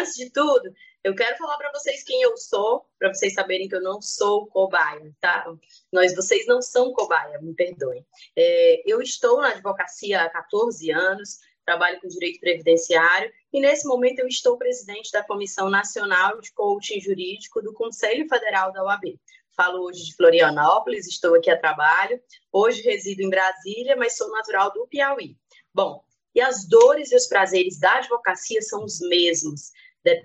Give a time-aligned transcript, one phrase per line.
[0.00, 0.72] Antes de tudo,
[1.04, 4.46] eu quero falar para vocês quem eu sou, para vocês saberem que eu não sou
[4.46, 5.44] cobaia, tá?
[5.92, 8.02] Nós, vocês não são cobaia, me perdoem.
[8.34, 14.20] É, eu estou na advocacia há 14 anos, trabalho com direito previdenciário e nesse momento
[14.20, 19.20] eu estou presidente da Comissão Nacional de Coaching Jurídico do Conselho Federal da OAB.
[19.54, 22.18] Falo hoje de Florianópolis, estou aqui a trabalho.
[22.50, 25.36] Hoje resido em Brasília, mas sou natural do Piauí.
[25.74, 26.02] Bom,
[26.34, 29.72] e as dores e os prazeres da advocacia são os mesmos,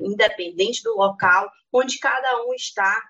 [0.01, 3.01] independente do local onde cada um está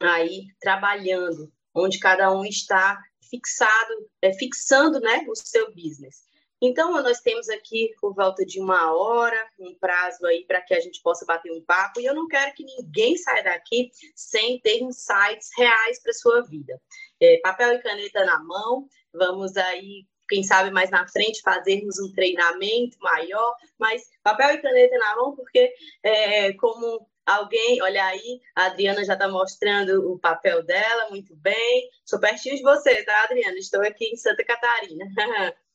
[0.00, 2.98] aí trabalhando, onde cada um está
[3.28, 6.26] fixado, é, fixando né, o seu business.
[6.60, 10.80] Então, nós temos aqui por volta de uma hora, um prazo aí para que a
[10.80, 14.82] gente possa bater um papo, e eu não quero que ninguém saia daqui sem ter
[14.82, 16.80] insights reais para sua vida.
[17.20, 22.12] É, papel e caneta na mão, vamos aí, quem sabe mais na frente, fazermos um
[22.12, 28.66] treinamento maior, mas papel e caneta na mão, porque é, como alguém, olha aí, a
[28.66, 31.90] Adriana já está mostrando o papel dela, muito bem.
[32.04, 33.58] Sou pertinho de você, tá, Adriana?
[33.58, 35.04] Estou aqui em Santa Catarina.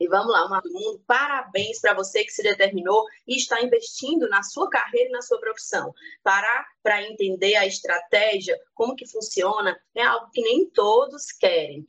[0.00, 4.68] E vamos lá, mundo, parabéns para você que se determinou e está investindo na sua
[4.68, 5.94] carreira e na sua profissão.
[6.20, 11.86] Parar para entender a estratégia, como que funciona, é algo que nem todos querem.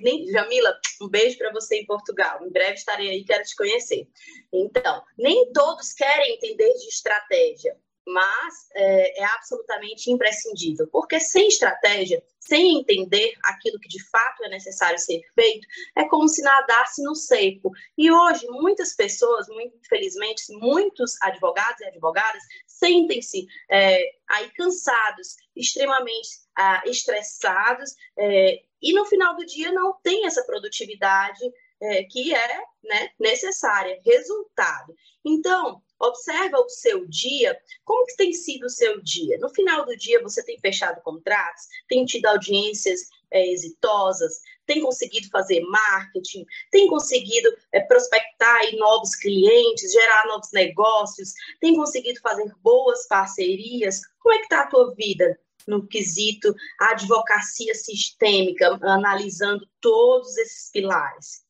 [0.00, 2.44] Nem, Jamila, um beijo para você em Portugal.
[2.44, 4.08] Em breve estarei aí, quero te conhecer.
[4.52, 7.76] Então, nem todos querem entender de estratégia
[8.08, 14.48] mas é, é, absolutamente imprescindível, porque sem estratégia, sem entender aquilo que de fato é
[14.48, 17.70] necessário ser feito, é como se nadasse no seco.
[17.96, 22.42] E hoje, muitas pessoas, muito infelizmente, muitos advogados e advogadas
[22.78, 30.26] sentem-se é, aí cansados, extremamente ah, estressados, é, e no final do dia não tem
[30.26, 31.44] essa produtividade
[31.80, 34.94] é, que é né, necessária, resultado.
[35.24, 39.36] Então, Observa o seu dia, como que tem sido o seu dia?
[39.38, 43.00] No final do dia, você tem fechado contratos, tem tido audiências
[43.32, 51.32] é, exitosas, tem conseguido fazer marketing, tem conseguido é, prospectar novos clientes, gerar novos negócios,
[51.58, 54.02] tem conseguido fazer boas parcerias.
[54.20, 61.42] Como é que está a tua vida no quesito advocacia sistêmica, analisando todos esses pilares?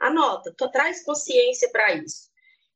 [0.00, 2.28] Anota, tu traz consciência para isso.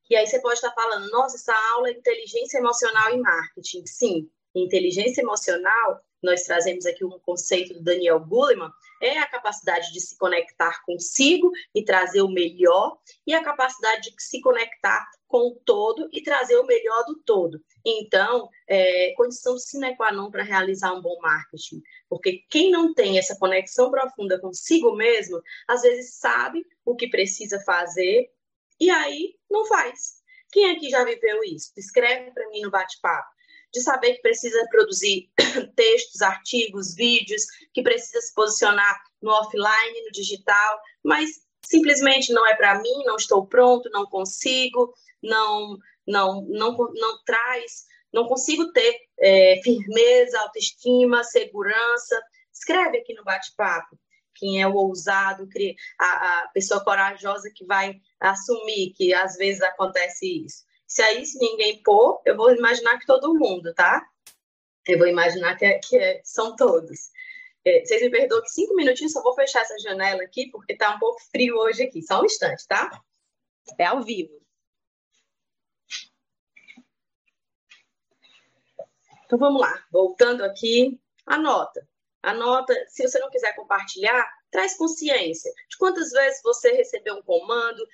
[0.09, 3.85] E aí você pode estar falando, nossa, essa aula é inteligência emocional e marketing.
[3.85, 10.01] Sim, inteligência emocional, nós trazemos aqui um conceito do Daniel Goleman, é a capacidade de
[10.01, 15.55] se conectar consigo e trazer o melhor, e a capacidade de se conectar com o
[15.65, 17.61] todo e trazer o melhor do todo.
[17.85, 21.83] Então, é condição sine qua non para realizar um bom marketing.
[22.09, 27.61] Porque quem não tem essa conexão profunda consigo mesmo, às vezes sabe o que precisa
[27.65, 28.31] fazer,
[28.79, 30.23] e aí não faz.
[30.53, 31.73] Quem aqui já viveu isso?
[31.77, 33.36] Escreve para mim no bate-papo.
[33.77, 35.29] De saber que precisa produzir
[35.77, 37.43] textos, artigos, vídeos,
[37.75, 43.17] que precisa se posicionar no offline, no digital, mas simplesmente não é para mim, não
[43.17, 45.77] estou pronto, não consigo, não,
[46.07, 52.19] não, não, não traz, não consigo ter é, firmeza, autoestima, segurança.
[52.51, 53.99] Escreve aqui no bate-papo
[54.37, 55.47] quem é o ousado,
[56.01, 60.65] a, a pessoa corajosa que vai assumir que às vezes acontece isso.
[60.87, 64.07] Se aí se ninguém pôr, eu vou imaginar que todo mundo, tá?
[64.87, 67.11] Eu vou imaginar que, é, que é, são todos.
[67.65, 70.95] É, vocês me perdoam que cinco minutinhos, só vou fechar essa janela aqui, porque tá
[70.95, 72.01] um pouco frio hoje aqui.
[72.03, 73.03] Só um instante, tá?
[73.79, 74.41] É ao vivo.
[79.25, 81.87] Então vamos lá, voltando aqui, anota.
[82.23, 87.85] Anota, se você não quiser compartilhar, traz consciência de quantas vezes você recebeu um comando,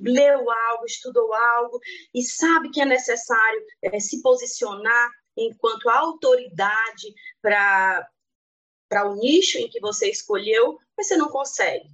[0.00, 1.80] leu algo, estudou algo
[2.14, 8.08] e sabe que é necessário é, se posicionar enquanto autoridade para
[9.04, 11.88] o nicho em que você escolheu, mas você não consegue.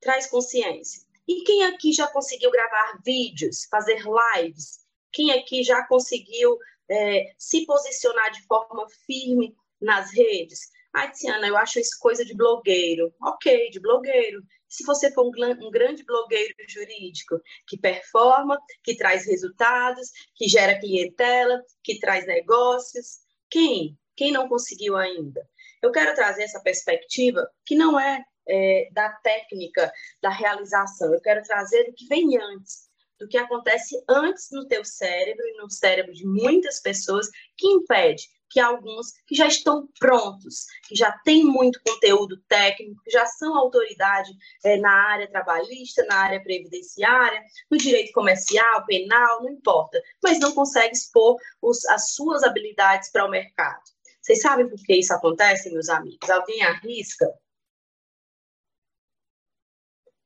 [0.00, 1.06] Traz consciência.
[1.26, 4.02] E quem aqui já conseguiu gravar vídeos, fazer
[4.36, 4.86] lives?
[5.12, 6.58] Quem aqui já conseguiu
[6.88, 10.70] é, se posicionar de forma firme nas redes.
[10.96, 13.14] Ai, Tiana, eu acho isso coisa de blogueiro.
[13.20, 14.42] Ok, de blogueiro.
[14.66, 17.38] Se você for um, um grande blogueiro jurídico
[17.68, 23.18] que performa, que traz resultados, que gera clientela, que traz negócios,
[23.50, 23.94] quem?
[24.16, 25.46] Quem não conseguiu ainda?
[25.82, 29.92] Eu quero trazer essa perspectiva que não é, é da técnica,
[30.22, 31.12] da realização.
[31.12, 32.88] Eu quero trazer o que vem antes,
[33.20, 38.34] do que acontece antes no teu cérebro e no cérebro de muitas pessoas que impede
[38.48, 43.56] que alguns que já estão prontos, que já têm muito conteúdo técnico, que já são
[43.56, 44.30] autoridade
[44.64, 50.52] é, na área trabalhista, na área previdenciária, no direito comercial, penal, não importa, mas não
[50.52, 53.82] consegue expor os, as suas habilidades para o mercado.
[54.20, 56.28] Vocês sabem por que isso acontece, meus amigos?
[56.28, 57.26] Alguém arrisca?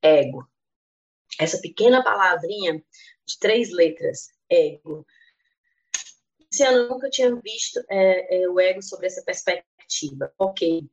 [0.02, 0.48] Ego.
[1.38, 2.82] Essa pequena palavrinha
[3.26, 5.06] de três letras, ego.
[6.52, 10.32] Esse ano eu nunca tinha visto é, é, o ego sobre essa perspectiva.
[10.38, 10.84] Ok,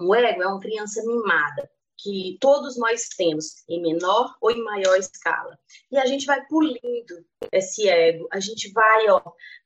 [0.00, 4.96] o ego é uma criança mimada que todos nós temos, em menor ou em maior
[4.98, 5.58] escala.
[5.90, 9.20] E a gente vai pulindo esse ego, a gente vai ó,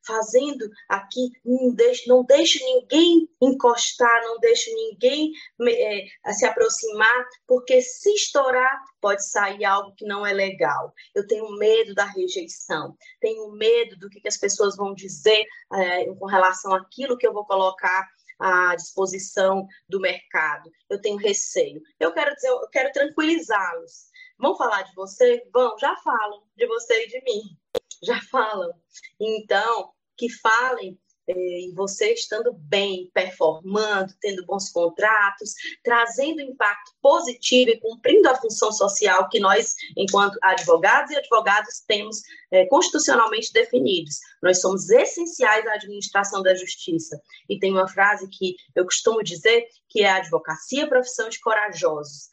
[0.07, 5.33] fazendo aqui, não deixe, não deixe ninguém encostar, não deixe ninguém
[5.69, 10.93] é, se aproximar, porque se estourar, pode sair algo que não é legal.
[11.15, 16.05] Eu tenho medo da rejeição, tenho medo do que, que as pessoas vão dizer é,
[16.15, 18.09] com relação àquilo que eu vou colocar
[18.41, 20.71] à disposição do mercado.
[20.89, 21.81] Eu tenho receio.
[21.99, 24.11] Eu quero dizer, eu quero tranquilizá-los.
[24.39, 25.43] Vão falar de você?
[25.53, 27.43] Vão, já falam de você e de mim.
[28.03, 28.73] Já falam.
[29.21, 30.99] Então, que falem
[31.37, 38.73] e você estando bem, performando, tendo bons contratos, trazendo impacto positivo e cumprindo a função
[38.73, 44.17] social que nós, enquanto advogados e advogados, temos é, constitucionalmente definidos.
[44.43, 47.21] Nós somos essenciais à administração da justiça.
[47.49, 52.29] E tem uma frase que eu costumo dizer que é a advocacia profissão de corajosos.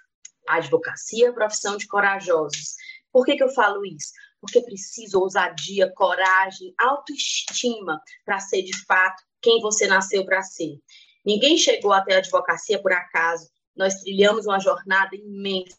[0.48, 2.76] A advocacia profissão de corajosos.
[3.12, 4.12] Por que, que eu falo isso?
[4.42, 10.80] Porque preciso ousadia, coragem, autoestima para ser de fato quem você nasceu para ser.
[11.26, 13.50] Ninguém chegou até a advocacia por acaso.
[13.76, 15.76] Nós trilhamos uma jornada imensa,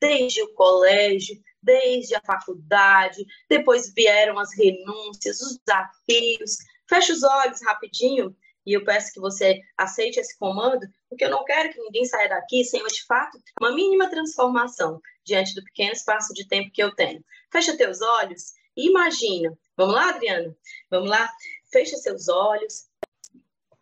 [0.00, 6.56] desde o colégio, desde a faculdade, depois vieram as renúncias, os desafios.
[6.88, 11.44] Feche os olhos rapidinho e eu peço que você aceite esse comando, porque eu não
[11.44, 16.32] quero que ninguém saia daqui sem, de fato, uma mínima transformação diante do pequeno espaço
[16.32, 17.24] de tempo que eu tenho.
[17.50, 19.56] Fecha teus olhos e imagina.
[19.76, 20.56] Vamos lá, Adriana?
[20.90, 21.28] Vamos lá?
[21.70, 22.88] Fecha seus olhos.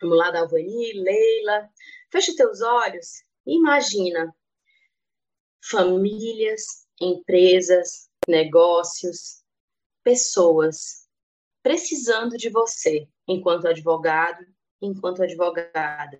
[0.00, 1.69] Vamos lá, Dalvani, Leila.
[2.11, 4.35] Fecha teus olhos e imagina
[5.62, 9.43] famílias, empresas, negócios,
[10.03, 11.06] pessoas
[11.62, 14.44] precisando de você enquanto advogado,
[14.81, 16.19] enquanto advogada.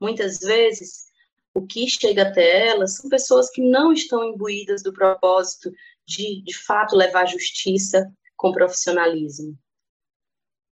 [0.00, 1.06] Muitas vezes,
[1.54, 5.72] o que chega até elas são pessoas que não estão imbuídas do propósito
[6.06, 9.58] de, de fato, levar justiça com profissionalismo.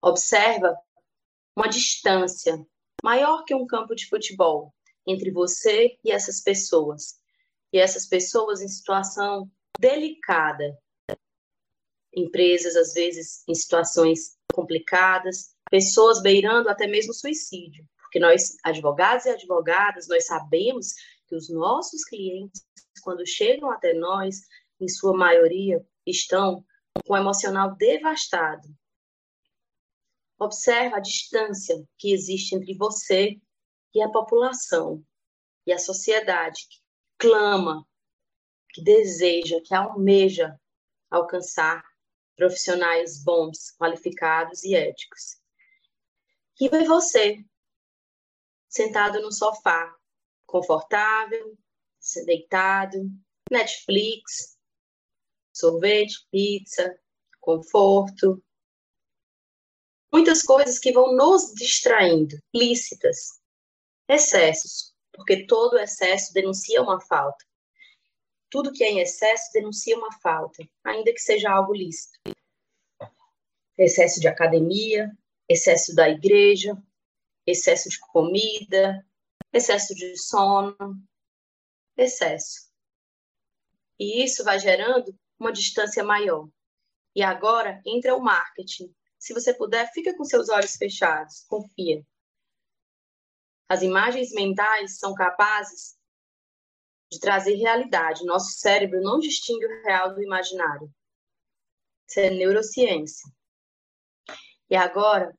[0.01, 0.75] Observa
[1.55, 2.65] uma distância
[3.03, 4.73] maior que um campo de futebol
[5.05, 7.19] entre você e essas pessoas.
[7.71, 9.49] E essas pessoas em situação
[9.79, 10.77] delicada.
[12.13, 19.29] Empresas, às vezes, em situações complicadas, pessoas beirando até mesmo suicídio, porque nós, advogados e
[19.29, 20.93] advogadas, nós sabemos
[21.27, 22.61] que os nossos clientes,
[23.01, 24.41] quando chegam até nós,
[24.79, 26.65] em sua maioria, estão
[27.05, 28.67] com o emocional devastado.
[30.37, 33.39] Observa a distância que existe entre você
[33.93, 35.03] e a população
[35.65, 36.79] e a sociedade que
[37.17, 37.87] clama,
[38.73, 40.59] que deseja, que almeja
[41.09, 41.83] alcançar
[42.35, 45.41] profissionais bons, qualificados e éticos.
[46.59, 47.43] E vê você,
[48.69, 49.95] sentado no sofá,
[50.45, 51.57] confortável,
[52.25, 53.09] deitado,
[53.49, 54.57] Netflix,
[55.53, 56.97] sorvete, pizza,
[57.39, 58.43] conforto.
[60.11, 63.41] Muitas coisas que vão nos distraindo, lícitas.
[64.07, 67.45] Excessos, porque todo excesso denuncia uma falta.
[68.51, 72.19] Tudo que é em excesso denuncia uma falta, ainda que seja algo lícito.
[73.77, 75.09] Excesso de academia,
[75.47, 76.77] excesso da igreja,
[77.47, 79.07] excesso de comida,
[79.53, 80.75] excesso de sono,
[81.95, 82.69] excesso.
[83.97, 86.49] E isso vai gerando uma distância maior.
[87.15, 88.93] E agora entra o marketing.
[89.17, 92.05] Se você puder, fica com seus olhos fechados, confia.
[93.69, 95.95] As imagens mentais são capazes
[97.11, 98.25] de trazer realidade.
[98.25, 100.91] Nosso cérebro não distingue o real do imaginário.
[102.07, 103.29] Isso é neurociência.
[104.69, 105.37] E agora,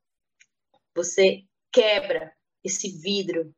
[0.95, 3.55] você quebra esse vidro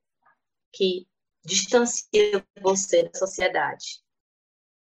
[0.73, 1.07] que
[1.45, 4.03] distancia você da sociedade.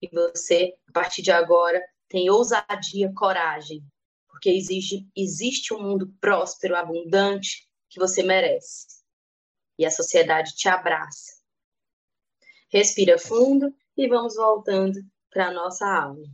[0.00, 3.84] E você, a partir de agora, tem ousadia, coragem,
[4.28, 8.86] porque existe, existe um mundo próspero, abundante, que você merece.
[9.78, 11.35] E a sociedade te abraça.
[12.68, 16.26] Respira fundo e vamos voltando para a nossa aula.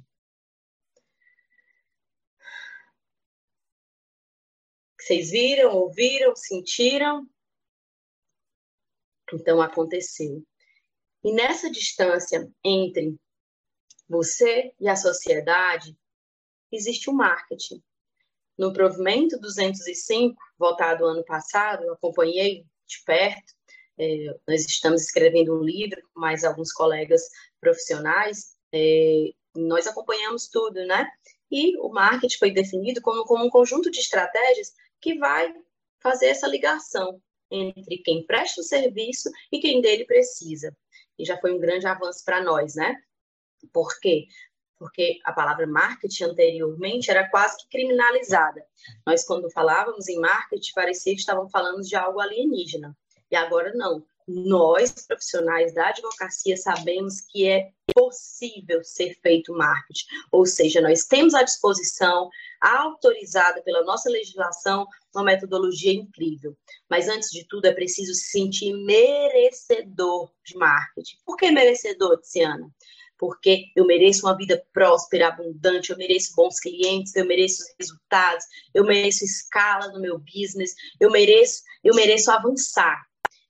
[4.99, 7.29] Vocês viram, ouviram, sentiram?
[9.33, 10.47] Então aconteceu.
[11.25, 13.17] E nessa distância entre
[14.09, 15.97] você e a sociedade,
[16.71, 17.83] existe o marketing.
[18.57, 23.55] No provimento 205, voltado ano passado, eu acompanhei de perto,
[24.03, 27.23] é, nós estamos escrevendo um livro com mais alguns colegas
[27.61, 31.09] profissionais, é, nós acompanhamos tudo, né?
[31.51, 35.55] E o marketing foi definido como, como um conjunto de estratégias que vai
[36.01, 40.77] fazer essa ligação entre quem presta o serviço e quem dele precisa.
[41.19, 42.97] E já foi um grande avanço para nós, né?
[43.73, 44.27] Por quê?
[44.79, 48.67] Porque a palavra marketing anteriormente era quase que criminalizada.
[49.07, 52.97] Nós, quando falávamos em marketing, parecia que estavam falando de algo alienígena.
[53.33, 54.05] E agora não.
[54.29, 60.05] Nós, profissionais da advocacia, sabemos que é possível ser feito marketing.
[60.31, 62.29] Ou seja, nós temos à disposição,
[62.61, 66.57] autorizada pela nossa legislação, uma metodologia incrível.
[66.89, 71.17] Mas antes de tudo, é preciso se sentir merecedor de marketing.
[71.25, 72.71] Por que merecedor, Tiziana?
[73.19, 78.85] Porque eu mereço uma vida próspera, abundante, eu mereço bons clientes, eu mereço resultados, eu
[78.85, 83.01] mereço escala no meu business, eu mereço, eu mereço avançar.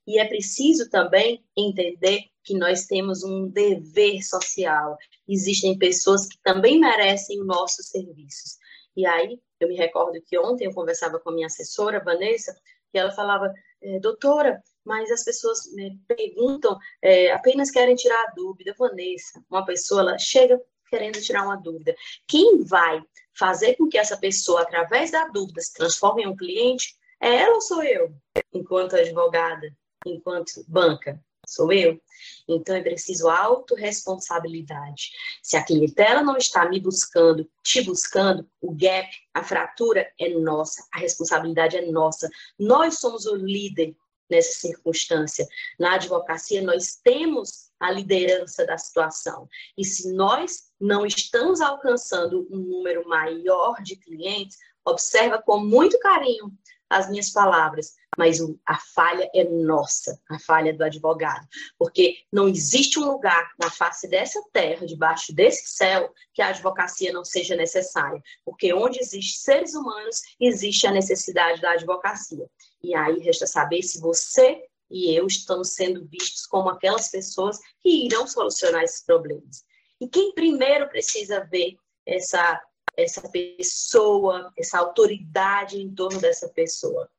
[0.06, 4.96] E é preciso também entender que nós temos um dever social.
[5.28, 8.56] Existem pessoas que também merecem os nossos serviços.
[8.96, 12.54] E aí, eu me recordo que ontem eu conversava com a minha assessora, Vanessa,
[12.92, 18.32] e ela falava, é, doutora, mas as pessoas me perguntam, é, apenas querem tirar a
[18.34, 18.74] dúvida.
[18.76, 21.94] Vanessa, uma pessoa, ela chega querendo tirar uma dúvida.
[22.28, 23.02] Quem vai
[23.38, 27.54] fazer com que essa pessoa, através da dúvida, se transforme em um cliente, é ela
[27.54, 28.12] ou sou eu,
[28.52, 29.66] enquanto advogada?
[30.06, 31.22] Enquanto banca?
[31.46, 32.00] Sou eu.
[32.48, 35.10] Então é preciso autorresponsabilidade.
[35.42, 40.86] Se a clientela não está me buscando, te buscando, o gap, a fratura é nossa,
[40.92, 42.30] a responsabilidade é nossa.
[42.58, 43.96] Nós somos o líder
[44.30, 45.46] nessa circunstância.
[45.78, 49.48] Na advocacia, nós temos a liderança da situação.
[49.76, 56.52] E se nós não estamos alcançando um número maior de clientes, observa com muito carinho
[56.92, 61.46] as minhas palavras, mas a falha é nossa, a falha do advogado,
[61.78, 67.12] porque não existe um lugar na face dessa terra, debaixo desse céu, que a advocacia
[67.12, 72.46] não seja necessária, porque onde existem seres humanos, existe a necessidade da advocacia.
[72.82, 78.04] E aí resta saber se você e eu estamos sendo vistos como aquelas pessoas que
[78.04, 79.64] irão solucionar esses problemas.
[79.98, 82.60] E quem primeiro precisa ver essa
[82.96, 87.10] essa pessoa, essa autoridade em torno dessa pessoa?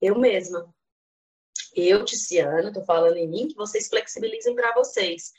[0.00, 0.72] Eu mesma.
[1.74, 5.32] Eu, Tiziana, estou falando em mim, que vocês flexibilizem para vocês.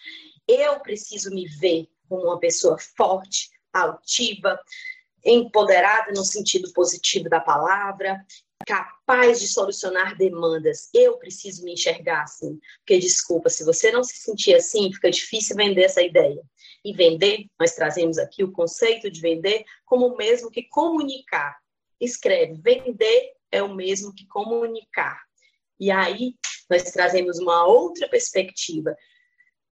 [0.47, 4.59] Eu preciso me ver como uma pessoa forte, altiva,
[5.25, 8.23] empoderada no sentido positivo da palavra,
[8.65, 10.89] capaz de solucionar demandas.
[10.93, 12.59] Eu preciso me enxergar assim.
[12.79, 16.41] Porque, desculpa, se você não se sentir assim, fica difícil vender essa ideia.
[16.87, 21.57] E vender, nós trazemos aqui o conceito de vender como o mesmo que comunicar.
[21.99, 25.21] Escreve, vender é o mesmo que comunicar.
[25.77, 26.35] E aí
[26.69, 28.95] nós trazemos uma outra perspectiva.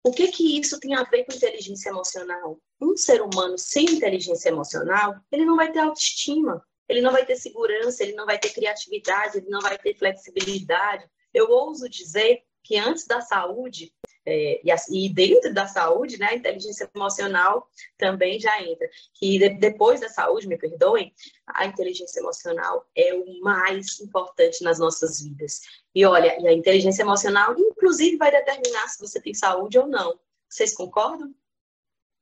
[0.02, 2.58] O que que isso tem a ver com inteligência emocional?
[2.80, 7.36] Um ser humano sem inteligência emocional, ele não vai ter autoestima, ele não vai ter
[7.36, 11.08] segurança, ele não vai ter criatividade, ele não vai ter flexibilidade.
[11.32, 13.94] Eu ouso dizer que antes da saúde,
[14.26, 18.88] é, e, e, dentro da saúde, né, a inteligência emocional também já entra.
[19.14, 21.14] Que de, depois da saúde, me perdoem,
[21.46, 25.60] a inteligência emocional é o mais importante nas nossas vidas.
[25.94, 30.18] E olha, e a inteligência emocional, inclusive, vai determinar se você tem saúde ou não.
[30.48, 31.34] Vocês concordam?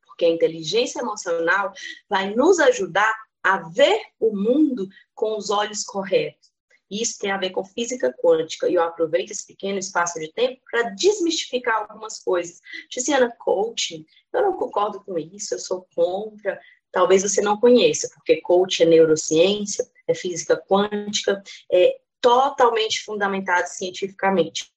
[0.04, 1.72] Porque a inteligência emocional
[2.08, 6.51] vai nos ajudar a ver o mundo com os olhos corretos
[7.00, 8.68] isso tem a ver com física quântica.
[8.68, 12.60] E eu aproveito esse pequeno espaço de tempo para desmistificar algumas coisas.
[12.90, 16.60] Tiziana, coaching, eu não concordo com isso, eu sou contra.
[16.90, 24.70] Talvez você não conheça, porque coaching é neurociência, é física quântica, é totalmente fundamentado cientificamente.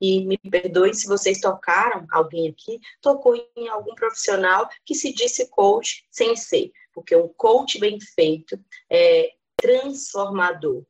[0.00, 5.48] E me perdoe se vocês tocaram, alguém aqui tocou em algum profissional que se disse
[5.48, 8.58] coach sem ser, porque um coach bem feito
[8.90, 10.84] é transformador.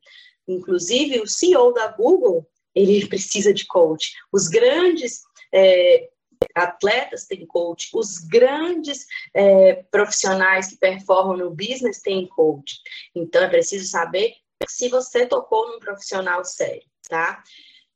[0.53, 4.13] Inclusive, o CEO da Google, ele precisa de coach.
[4.33, 6.09] Os grandes é,
[6.55, 7.91] atletas têm coach.
[7.95, 12.77] Os grandes é, profissionais que performam no business têm coach.
[13.15, 14.35] Então, é preciso saber
[14.69, 17.43] se você tocou num profissional sério, tá?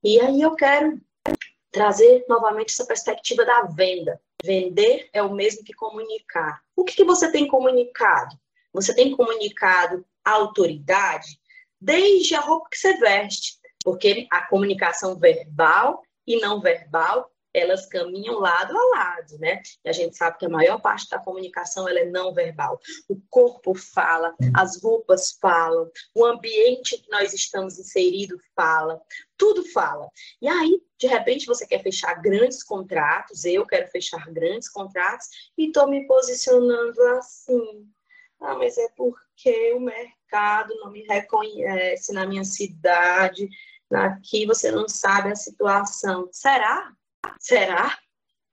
[0.02, 1.00] E aí eu quero
[1.70, 4.20] trazer novamente essa perspectiva da venda.
[4.44, 6.60] Vender é o mesmo que comunicar.
[6.74, 8.38] O que, que você tem comunicado?
[8.72, 11.38] Você tem comunicado autoridade?
[11.80, 18.38] Desde a roupa que você veste, porque a comunicação verbal e não verbal elas caminham
[18.38, 19.62] lado a lado, né?
[19.82, 22.78] E a gente sabe que a maior parte da comunicação ela é não verbal.
[23.08, 29.00] O corpo fala, as roupas falam, o ambiente que nós estamos inseridos fala,
[29.38, 30.06] tudo fala.
[30.42, 35.68] E aí, de repente, você quer fechar grandes contratos, eu quero fechar grandes contratos e
[35.68, 37.88] estou me posicionando assim.
[38.38, 40.15] Ah, mas é porque o mercado
[40.80, 43.48] não me reconhece na minha cidade.
[43.92, 46.28] Aqui você não sabe a situação.
[46.32, 46.92] Será?
[47.38, 47.96] Será?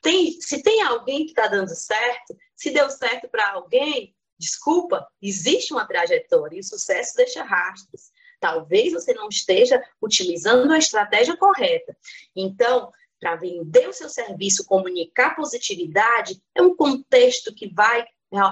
[0.01, 5.73] Tem, se tem alguém que está dando certo, se deu certo para alguém, desculpa, existe
[5.73, 8.11] uma trajetória e o sucesso deixa rastros.
[8.39, 11.95] Talvez você não esteja utilizando a estratégia correta.
[12.35, 18.05] Então, para vender o seu serviço, comunicar positividade, é um contexto que vai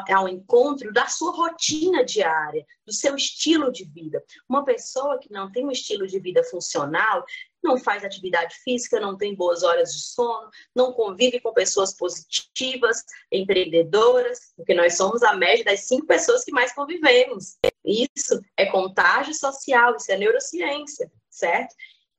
[0.10, 4.24] ao encontro da sua rotina diária, do seu estilo de vida.
[4.48, 7.24] Uma pessoa que não tem um estilo de vida funcional,
[7.64, 13.04] não faz atividade física, não tem boas horas de sono, não convive com pessoas positivas,
[13.32, 17.58] empreendedoras, porque nós somos a média das cinco pessoas que mais convivemos.
[17.84, 21.76] Isso é contágio social, isso é neurociência, certo?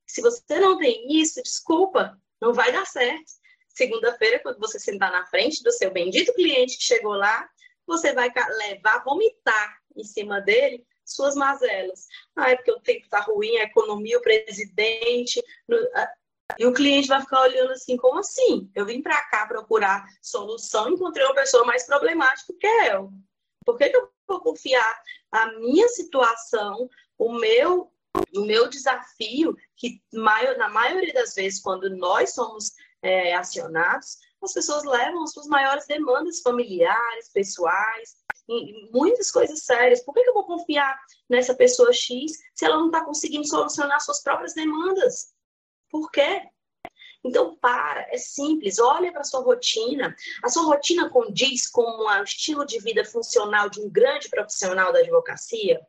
[0.07, 3.42] Se você não tem isso, desculpa, não vai dar certo.
[3.73, 7.49] Segunda-feira, quando você sentar na frente do seu bendito cliente que chegou lá,
[7.85, 12.07] você vai levar, vomitar em cima dele suas mazelas.
[12.35, 15.43] Ah, é porque o tempo está ruim, a economia, o presidente.
[16.57, 18.69] E o cliente vai ficar olhando assim, como assim?
[18.75, 23.11] Eu vim para cá procurar solução, encontrei uma pessoa mais problemática que eu.
[23.65, 25.01] Por que, que eu vou confiar
[25.31, 27.91] a minha situação, o meu,
[28.35, 32.73] o meu desafio, que na maioria das vezes, quando nós somos
[33.03, 38.15] é, acionados, as pessoas levam as suas maiores demandas familiares, pessoais,
[38.91, 40.03] muitas coisas sérias.
[40.03, 40.97] Por que eu vou confiar
[41.29, 45.33] nessa pessoa X se ela não está conseguindo solucionar suas próprias demandas?
[45.89, 46.41] Por quê?
[47.23, 50.13] Então, para, é simples, olha para a sua rotina.
[50.43, 54.99] A sua rotina condiz com o estilo de vida funcional de um grande profissional da
[54.99, 55.79] advocacia?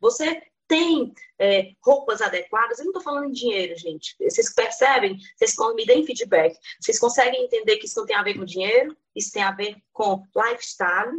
[0.00, 4.16] Você tem é, roupas adequadas, eu não estou falando em dinheiro, gente.
[4.18, 5.18] Vocês percebem?
[5.36, 6.58] Vocês me deem feedback.
[6.80, 8.96] Vocês conseguem entender que isso não tem a ver com dinheiro?
[9.14, 11.12] Isso tem a ver com lifestyle?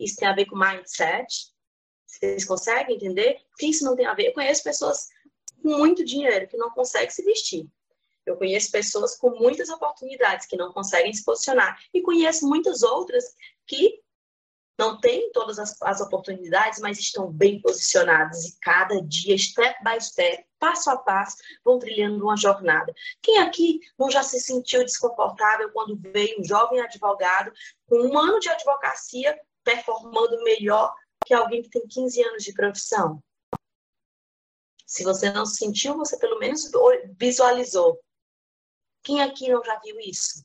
[0.00, 1.48] Isso tem a ver com mindset?
[2.06, 3.40] Vocês conseguem entender?
[3.58, 4.28] que isso não tem a ver?
[4.28, 5.08] Eu conheço pessoas
[5.60, 7.66] com muito dinheiro que não conseguem se vestir.
[8.24, 11.76] Eu conheço pessoas com muitas oportunidades que não conseguem se posicionar.
[11.92, 13.24] E conheço muitas outras
[13.66, 14.00] que
[14.80, 20.00] não têm todas as, as, oportunidades, mas estão bem posicionadas e cada dia, step by
[20.02, 22.90] step, passo a passo, vão trilhando uma jornada.
[23.20, 27.52] Quem aqui não já se sentiu desconfortável quando veio um jovem advogado
[27.86, 30.94] com um ano de advocacia performando melhor
[31.26, 33.22] que alguém que tem 15 anos de profissão?
[34.86, 36.70] Se você não sentiu, você pelo menos
[37.18, 38.00] visualizou.
[39.02, 40.42] Quem aqui não já viu isso?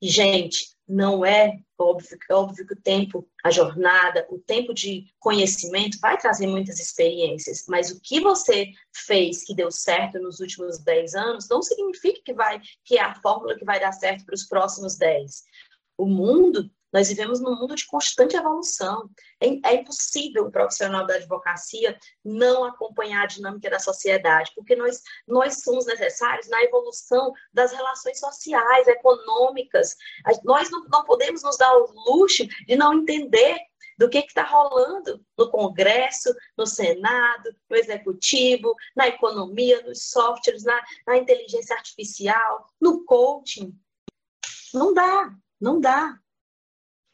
[0.00, 6.16] Gente, não é óbvio, óbvio que o tempo, a jornada, o tempo de conhecimento vai
[6.16, 11.48] trazer muitas experiências, mas o que você fez que deu certo nos últimos 10 anos
[11.48, 14.96] não significa que vai que é a fórmula que vai dar certo para os próximos
[14.96, 15.42] 10.
[15.96, 19.10] O mundo nós vivemos num mundo de constante evolução.
[19.40, 25.02] É, é, impossível um profissional da advocacia não acompanhar a dinâmica da sociedade, porque nós,
[25.26, 29.96] nós somos necessários na evolução das relações sociais, econômicas.
[30.44, 33.58] Nós não, não podemos nos dar o luxo de não entender
[33.98, 40.80] do que está rolando no Congresso, no Senado, no Executivo, na economia, nos softwares, na,
[41.04, 43.76] na inteligência artificial, no coaching.
[44.72, 46.16] Não dá, não dá.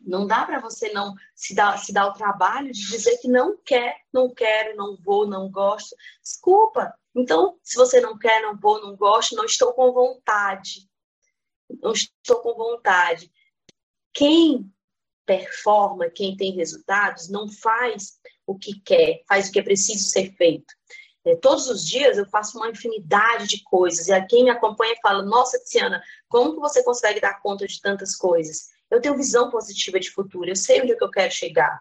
[0.07, 3.57] Não dá para você não se dar, se dar o trabalho de dizer que não
[3.65, 5.97] quer, não quero, não vou, não gosto.
[6.23, 6.95] Desculpa.
[7.15, 10.89] Então, se você não quer, não vou, não gosto, não estou com vontade.
[11.81, 13.31] Não estou com vontade.
[14.13, 14.71] Quem
[15.25, 20.35] performa, quem tem resultados, não faz o que quer, faz o que é preciso ser
[20.37, 20.75] feito.
[21.25, 25.23] É, todos os dias eu faço uma infinidade de coisas, e quem me acompanha fala:
[25.23, 28.74] Nossa, Tiziana, como que você consegue dar conta de tantas coisas?
[28.91, 31.81] Eu tenho visão positiva de futuro, eu sei onde é que eu quero chegar,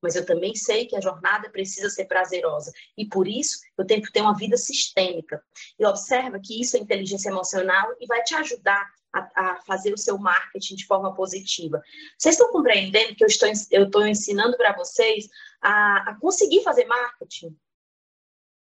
[0.00, 2.72] mas eu também sei que a jornada precisa ser prazerosa.
[2.96, 5.42] E por isso, eu tenho que ter uma vida sistêmica.
[5.78, 9.98] E observa que isso é inteligência emocional e vai te ajudar a, a fazer o
[9.98, 11.80] seu marketing de forma positiva.
[12.18, 15.28] Vocês estão compreendendo que eu estou, eu estou ensinando para vocês
[15.62, 17.56] a, a conseguir fazer marketing?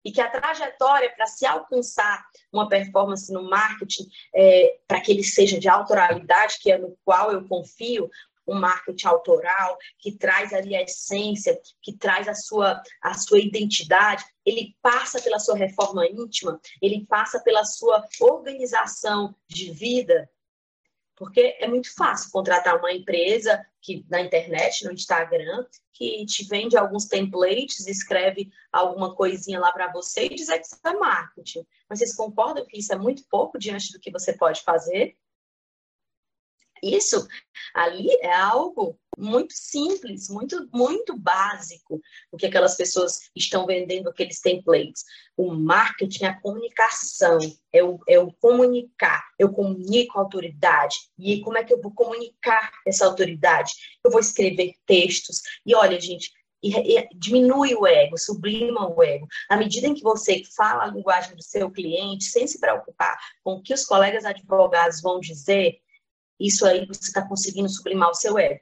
[0.05, 5.25] E que a trajetória para se alcançar uma performance no marketing, é, para que ele
[5.25, 8.11] seja de autoralidade, que é no qual eu confio,
[8.47, 14.25] um marketing autoral, que traz ali a essência, que traz a sua, a sua identidade,
[14.45, 20.29] ele passa pela sua reforma íntima, ele passa pela sua organização de vida,
[21.21, 26.79] porque é muito fácil contratar uma empresa que na internet, no Instagram, que te vende
[26.79, 31.67] alguns templates, escreve alguma coisinha lá para você e dizer que isso é marketing.
[31.87, 35.15] Mas vocês concordam que isso é muito pouco diante do que você pode fazer?
[36.83, 37.29] Isso
[37.75, 42.01] ali é algo muito simples, muito, muito básico,
[42.33, 45.05] o que aquelas pessoas estão vendendo, aqueles templates.
[45.37, 47.39] O marketing é a comunicação,
[47.73, 49.23] é o, é o comunicar.
[49.39, 50.97] Eu comunico a autoridade.
[51.19, 53.73] E como é que eu vou comunicar essa autoridade?
[54.05, 55.41] Eu vou escrever textos.
[55.65, 59.27] E olha, gente, e, e, diminui o ego, sublima o ego.
[59.49, 63.55] À medida em que você fala a linguagem do seu cliente, sem se preocupar com
[63.55, 65.79] o que os colegas advogados vão dizer,
[66.39, 68.61] isso aí você está conseguindo sublimar o seu ego.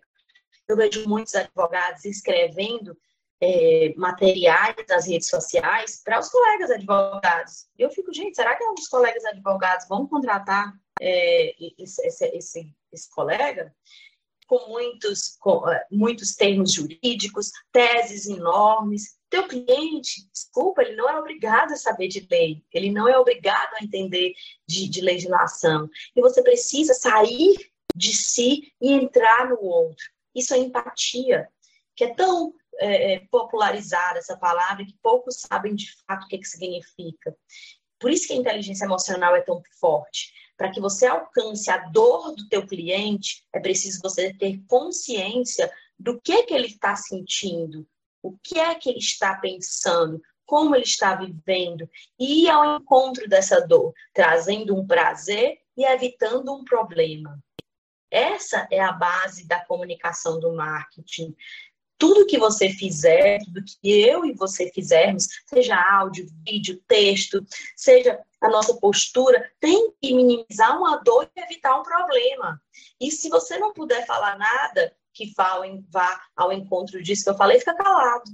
[0.69, 2.95] Eu vejo muitos advogados escrevendo
[3.41, 7.67] é, materiais nas redes sociais para os colegas advogados.
[7.79, 13.75] Eu fico, gente, será que alguns colegas advogados vão contratar é, esse, esse, esse, colega?
[14.47, 19.17] Com muitos, com é, muitos termos jurídicos, teses enormes.
[19.31, 23.75] Teu cliente, desculpa, ele não é obrigado a saber de lei, ele não é obrigado
[23.75, 24.33] a entender
[24.67, 25.89] de, de legislação.
[26.17, 30.18] E você precisa sair de si e entrar no outro.
[30.39, 31.49] Isso é empatia,
[31.97, 36.39] que é tão é, é, popularizada essa palavra que poucos sabem de fato o que,
[36.39, 37.37] que significa.
[37.99, 40.33] Por isso que a inteligência emocional é tão forte.
[40.57, 46.21] Para que você alcance a dor do teu cliente, é preciso você ter consciência do
[46.21, 47.87] que que ele está sentindo,
[48.23, 53.29] o que é que ele está pensando, como ele está vivendo, e ir ao encontro
[53.29, 57.39] dessa dor, trazendo um prazer e evitando um problema.
[58.11, 61.35] Essa é a base da comunicação do marketing.
[61.99, 67.45] Tudo que você fizer, tudo que eu e você fizermos, seja áudio, vídeo, texto,
[67.77, 72.63] seja a nossa postura, tem que minimizar uma dor e evitar um problema.
[73.01, 77.59] E se você não puder falar nada que vá ao encontro disso que eu falei,
[77.59, 78.31] fica calado.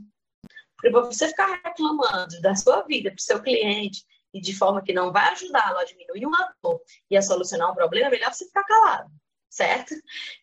[0.76, 4.92] Porque você ficar reclamando da sua vida para o seu cliente e de forma que
[4.92, 8.44] não vai ajudá-lo a diminuir uma dor e a solucionar um problema, é melhor você
[8.44, 9.10] ficar calado
[9.54, 9.94] certo?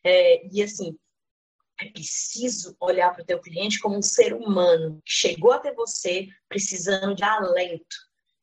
[0.03, 0.97] É, e assim,
[1.79, 6.27] é preciso olhar para o teu cliente como um ser humano que chegou até você
[6.47, 7.95] precisando de alento.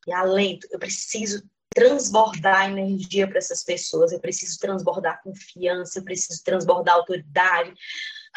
[0.07, 1.43] E alento, eu preciso
[1.75, 7.73] transbordar energia para essas pessoas, eu preciso transbordar confiança, eu preciso transbordar autoridade.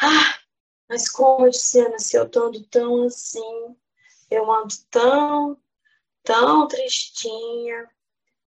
[0.00, 0.38] Ah,
[0.88, 3.76] mas como, Luciana, se eu tô ando tão assim,
[4.30, 5.58] eu ando tão,
[6.22, 7.88] tão tristinha.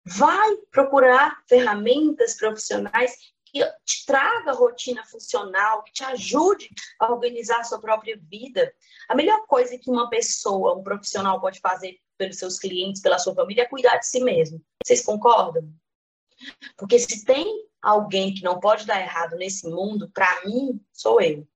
[0.06, 7.80] Vai procurar ferramentas profissionais te traga rotina funcional, que te ajude a organizar a sua
[7.80, 8.74] própria vida.
[9.08, 13.36] A melhor coisa que uma pessoa, um profissional pode fazer pelos seus clientes, pela sua
[13.36, 14.62] família, é cuidar de si mesmo.
[14.84, 15.72] Vocês concordam?
[16.78, 21.48] Porque se tem alguém que não pode dar errado nesse mundo, para mim, sou eu.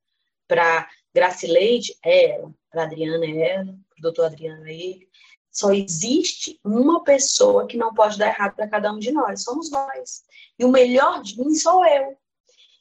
[0.47, 2.53] Para Gracileide, é ela.
[2.69, 3.65] Para Adriana, é ela.
[3.65, 5.10] Para o doutor Adriano, é ele.
[5.57, 9.71] Só existe uma pessoa que não pode dar errado para cada um de nós, somos
[9.71, 10.21] nós.
[10.59, 12.15] E o melhor de mim sou eu.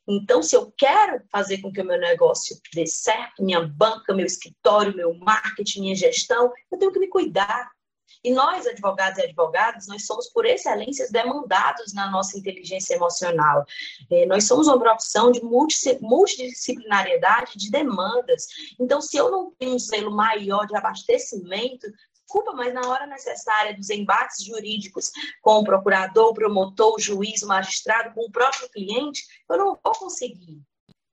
[0.07, 4.27] Então, se eu quero fazer com que o meu negócio dê certo, minha banca, meu
[4.27, 7.71] escritório, meu marketing, minha gestão, eu tenho que me cuidar.
[8.23, 13.65] E nós, advogados e advogadas, nós somos, por excelência, demandados na nossa inteligência emocional.
[14.11, 18.49] É, nós somos uma profissão de multidisciplinariedade de demandas.
[18.79, 21.87] Então, se eu não tenho um selo maior de abastecimento,
[22.27, 25.11] desculpa, mas na hora necessária dos embates jurídicos
[25.41, 29.79] com o procurador, o promotor, o juiz, o magistrado, com o próprio cliente, eu não
[29.83, 30.61] vou conseguir.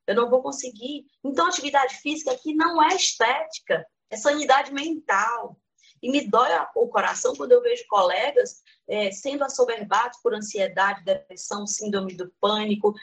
[0.07, 1.05] Eu não vou conseguir.
[1.23, 5.57] Então, atividade física aqui não é estética, é sanidade mental.
[6.01, 11.65] E me dói o coração quando eu vejo colegas é, sendo assoberbados por ansiedade, depressão,
[11.65, 12.93] síndrome do pânico.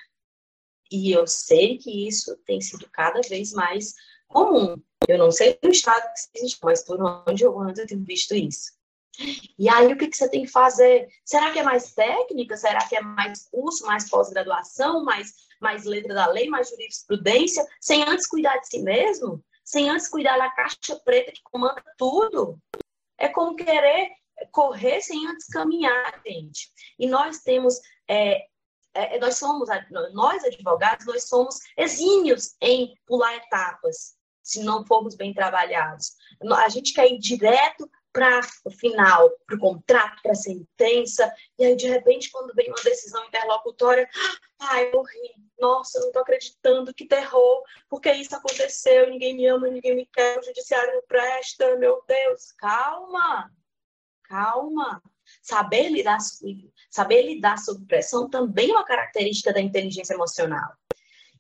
[0.91, 3.95] E eu sei que isso tem sido cada vez mais
[4.31, 4.81] comum.
[5.09, 8.35] Eu não sei no estado que existe, mas por onde eu ando eu tenho visto
[8.35, 8.73] isso.
[9.59, 11.09] E aí, o que, que você tem que fazer?
[11.25, 12.57] Será que é mais técnica?
[12.57, 18.03] Será que é mais curso, mais pós-graduação, mais, mais letra da lei, mais jurisprudência, sem
[18.05, 19.45] antes cuidar de si mesmo?
[19.65, 22.59] Sem antes cuidar da caixa preta que comanda tudo?
[23.19, 24.11] É como querer
[24.53, 26.71] correr sem antes caminhar, gente.
[26.99, 28.47] E nós temos é,
[28.95, 29.69] é, nós somos,
[30.13, 36.13] nós advogados, nós somos exímios em pular etapas se não formos bem trabalhados.
[36.57, 41.65] A gente quer ir direto para o final, para o contrato, para a sentença, e
[41.65, 44.09] aí de repente, quando vem uma decisão interlocutória,
[44.59, 49.47] ai, eu morri, nossa, eu não estou acreditando, que terror, porque isso aconteceu, ninguém me
[49.47, 53.51] ama, ninguém me quer, o judiciário não presta, meu Deus, calma,
[54.25, 55.03] calma.
[55.41, 56.19] Saber lidar,
[56.91, 60.73] saber lidar sob pressão também é uma característica da inteligência emocional.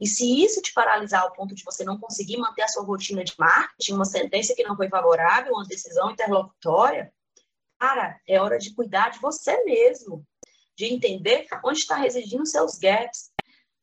[0.00, 3.22] E se isso te paralisar ao ponto de você não conseguir manter a sua rotina
[3.22, 7.12] de marketing, uma sentença que não foi favorável, uma decisão interlocutória,
[7.78, 10.26] cara, é hora de cuidar de você mesmo,
[10.74, 13.30] de entender onde está residindo seus gaps.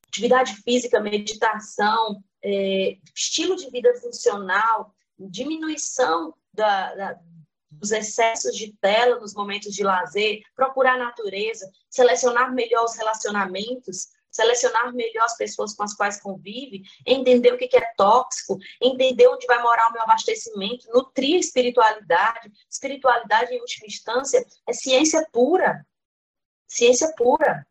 [0.08, 7.20] Atividade física, meditação, é, estilo de vida funcional, diminuição da, da,
[7.70, 14.08] dos excessos de tela nos momentos de lazer, procurar a natureza, selecionar melhor os relacionamentos,
[14.38, 19.48] selecionar melhor as pessoas com as quais convive, entender o que é tóxico, entender onde
[19.48, 22.52] vai morar o meu abastecimento, nutrir a espiritualidade.
[22.70, 25.86] Espiritualidade, em última instância, é ciência pura.
[26.68, 27.68] Ciência pura.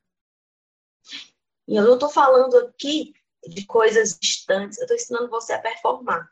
[1.69, 3.15] E eu não estou falando aqui
[3.47, 6.29] de coisas distantes, eu estou ensinando você a performar.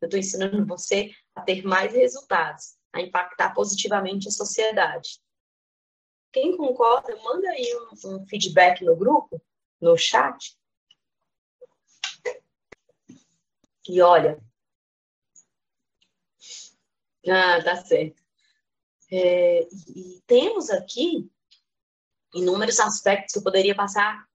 [0.00, 5.20] Eu estou ensinando você a ter mais resultados, a impactar positivamente a sociedade.
[6.32, 9.40] Quem concorda, manda aí um, um feedback no grupo
[9.80, 10.56] no chat.
[13.88, 14.38] E olha.
[17.26, 18.22] Ah, tá certo.
[19.10, 21.30] É, e temos aqui
[22.34, 24.26] inúmeros aspectos que eu poderia passar,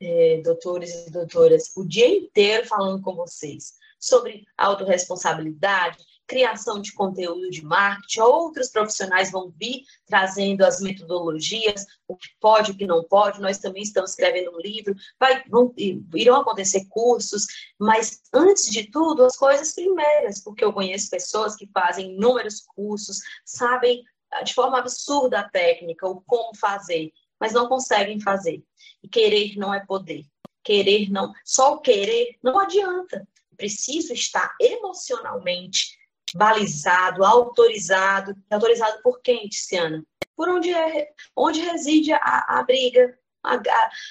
[0.00, 7.50] é, doutores e doutoras, o dia inteiro falando com vocês sobre autorresponsabilidade, criação de conteúdo
[7.50, 13.04] de marketing, outros profissionais vão vir trazendo as metodologias, o que pode, o que não
[13.04, 13.40] pode.
[13.40, 15.72] Nós também estamos escrevendo um livro, vai, vão,
[16.14, 17.46] irão acontecer cursos,
[17.78, 23.18] mas antes de tudo, as coisas primeiras, porque eu conheço pessoas que fazem inúmeros cursos,
[23.44, 28.64] sabem ah, de forma absurda a técnica, o como fazer, mas não conseguem fazer.
[29.02, 30.24] E querer não é poder.
[30.64, 33.26] Querer não, só o querer não adianta.
[33.62, 35.96] Preciso estar emocionalmente
[36.34, 38.34] balizado, autorizado.
[38.50, 40.04] Autorizado por quem, Tiziana?
[40.34, 43.60] Por onde, é, onde reside a, a briga, a,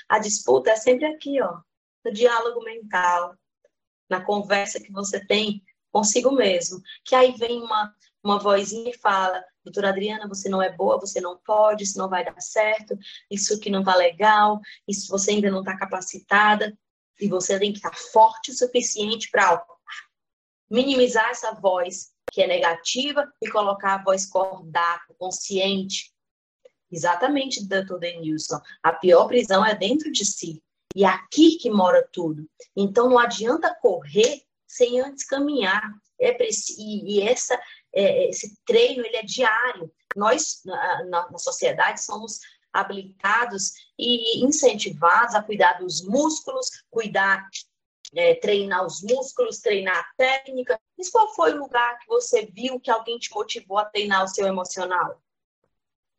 [0.08, 1.60] a, disputa é sempre aqui, ó,
[2.06, 3.36] no diálogo mental,
[4.10, 5.62] na conversa que você tem
[5.92, 6.82] consigo mesmo.
[7.04, 11.20] Que aí vem uma, uma vozinha e fala: Doutora Adriana, você não é boa, você
[11.20, 12.98] não pode, isso não vai dar certo,
[13.30, 16.74] isso que não tá legal, isso você ainda não tá capacitada,
[17.22, 19.64] e você tem que estar forte o suficiente para
[20.70, 26.12] minimizar essa voz que é negativa e colocar a voz cordata, consciente.
[26.90, 28.60] Exatamente, doutor Denilson.
[28.82, 30.62] A pior prisão é dentro de si.
[30.96, 32.50] E é aqui que mora tudo.
[32.76, 35.84] Então não adianta correr sem antes caminhar.
[36.20, 37.60] É preciso, e essa,
[37.94, 39.92] é, esse treino ele é diário.
[40.16, 42.40] Nós, na, na, na sociedade, somos
[42.74, 47.48] habilitados e incentivados a cuidar dos músculos, cuidar
[48.14, 50.80] é, treinar os músculos, treinar a técnica.
[50.98, 54.28] Mas qual foi o lugar que você viu que alguém te motivou a treinar o
[54.28, 55.22] seu emocional?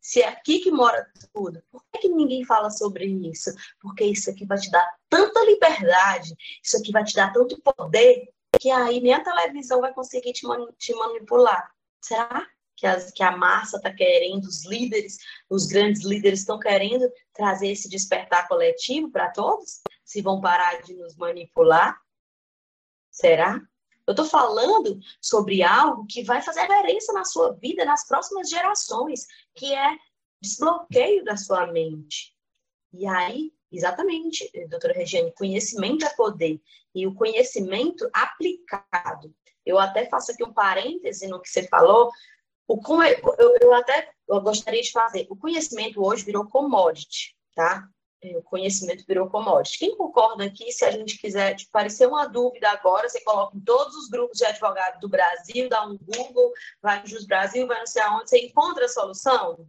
[0.00, 3.50] Se é aqui que mora tudo, por que, que ninguém fala sobre isso?
[3.80, 8.28] Porque isso aqui vai te dar tanta liberdade, isso aqui vai te dar tanto poder,
[8.58, 10.42] que aí nem a televisão vai conseguir te,
[10.76, 11.70] te manipular.
[12.00, 12.48] Será
[12.82, 15.16] que, as, que a massa está querendo, os líderes,
[15.48, 19.80] os grandes líderes estão querendo trazer esse despertar coletivo para todos?
[20.12, 21.98] se vão parar de nos manipular?
[23.10, 23.60] Será?
[24.06, 29.26] Eu estou falando sobre algo que vai fazer diferença na sua vida, nas próximas gerações,
[29.54, 29.96] que é
[30.42, 32.34] desbloqueio da sua mente.
[32.92, 36.60] E aí, exatamente, doutora Regiane, conhecimento é poder.
[36.94, 39.34] E o conhecimento aplicado.
[39.64, 42.10] Eu até faço aqui um parêntese no que você falou.
[42.68, 45.26] O, eu, eu até eu gostaria de fazer.
[45.28, 47.88] O conhecimento hoje virou commodity, tá?
[48.22, 49.78] É, o conhecimento virou commodity.
[49.78, 53.60] Quem concorda aqui, se a gente quiser te parecer uma dúvida agora, você coloca em
[53.60, 57.80] todos os grupos de advogados do Brasil, dá um Google, vai no Jus Brasil, vai
[57.80, 59.66] não sei aonde, você encontra a solução?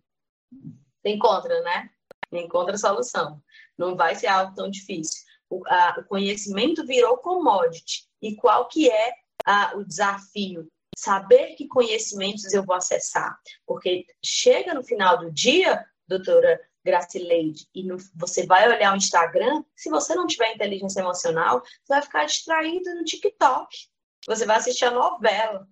[0.51, 1.89] Você encontra, né?
[2.32, 3.41] Encontra a solução.
[3.77, 5.23] Não vai ser algo tão difícil.
[5.49, 8.08] O, a, o conhecimento virou commodity.
[8.21, 9.13] E qual que é
[9.45, 10.71] a, o desafio?
[10.97, 13.38] Saber que conhecimentos eu vou acessar.
[13.65, 19.63] Porque chega no final do dia, doutora Gracileide, e no, você vai olhar o Instagram,
[19.75, 23.88] se você não tiver inteligência emocional, você vai ficar distraído no TikTok.
[24.27, 25.67] Você vai assistir a novela.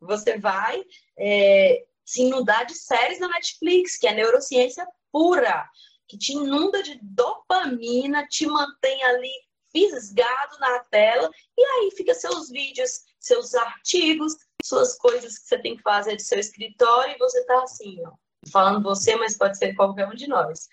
[0.00, 0.84] Você vai
[1.18, 5.68] é, se inundar de séries na Netflix, que é neurociência pura,
[6.06, 9.32] que te inunda de dopamina, te mantém ali
[9.70, 15.76] fisgado na tela, e aí fica seus vídeos, seus artigos, suas coisas que você tem
[15.76, 18.12] que fazer do seu escritório e você está assim, ó,
[18.50, 20.68] falando você, mas pode ser qualquer um de nós.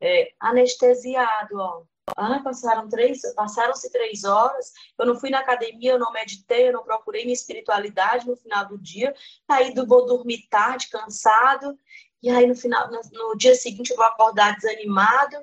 [0.00, 1.82] É, anestesiado, ó.
[2.16, 6.72] Ah, passaram três, passaram-se três horas, eu não fui na academia, eu não meditei, eu
[6.72, 9.14] não procurei minha espiritualidade no final do dia,
[9.46, 11.78] aí vou dormir tarde, cansado,
[12.22, 15.36] e aí no final, no, no dia seguinte eu vou acordar desanimado.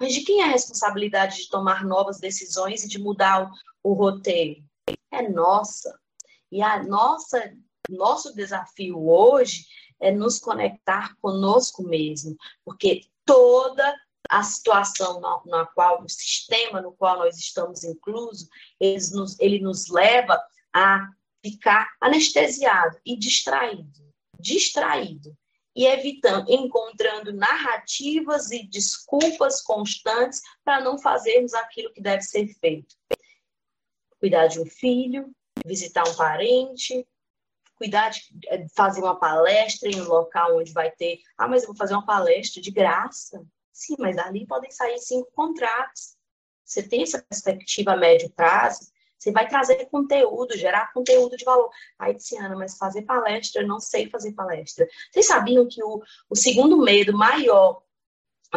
[0.00, 3.52] Mas de quem é a responsabilidade de tomar novas decisões e de mudar
[3.84, 4.60] o, o roteiro?
[5.12, 5.96] É nossa.
[6.52, 7.56] E a nossa,
[7.88, 9.64] nosso desafio hoje
[9.98, 13.96] é nos conectar conosco mesmo, porque toda
[14.28, 19.60] a situação na, na, qual, o sistema no qual nós estamos inclusos, ele nos, ele
[19.60, 20.38] nos leva
[20.74, 21.08] a
[21.42, 25.34] ficar anestesiado e distraído, distraído
[25.74, 32.94] e evitando, encontrando narrativas e desculpas constantes para não fazermos aquilo que deve ser feito.
[34.20, 37.06] Cuidar de um filho, visitar um parente,
[37.76, 41.68] cuidar de eh, fazer uma palestra em um local onde vai ter, ah, mas eu
[41.68, 43.44] vou fazer uma palestra de graça.
[43.72, 46.16] Sim, mas dali podem sair cinco contratos.
[46.64, 51.70] Você tem essa perspectiva a médio prazo, você vai trazer conteúdo, gerar conteúdo de valor.
[51.98, 54.88] Aí, Tiana, mas fazer palestra, eu não sei fazer palestra.
[55.10, 57.82] Vocês sabiam que o, o segundo medo maior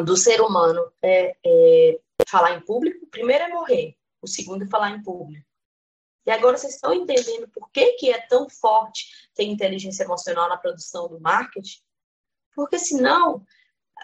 [0.04, 3.06] do ser humano é, é falar em público?
[3.06, 5.46] O primeiro é morrer, o segundo é falar em público.
[6.26, 10.58] E agora vocês estão entendendo por que, que é tão forte ter inteligência emocional na
[10.58, 11.80] produção do marketing?
[12.56, 13.46] Porque senão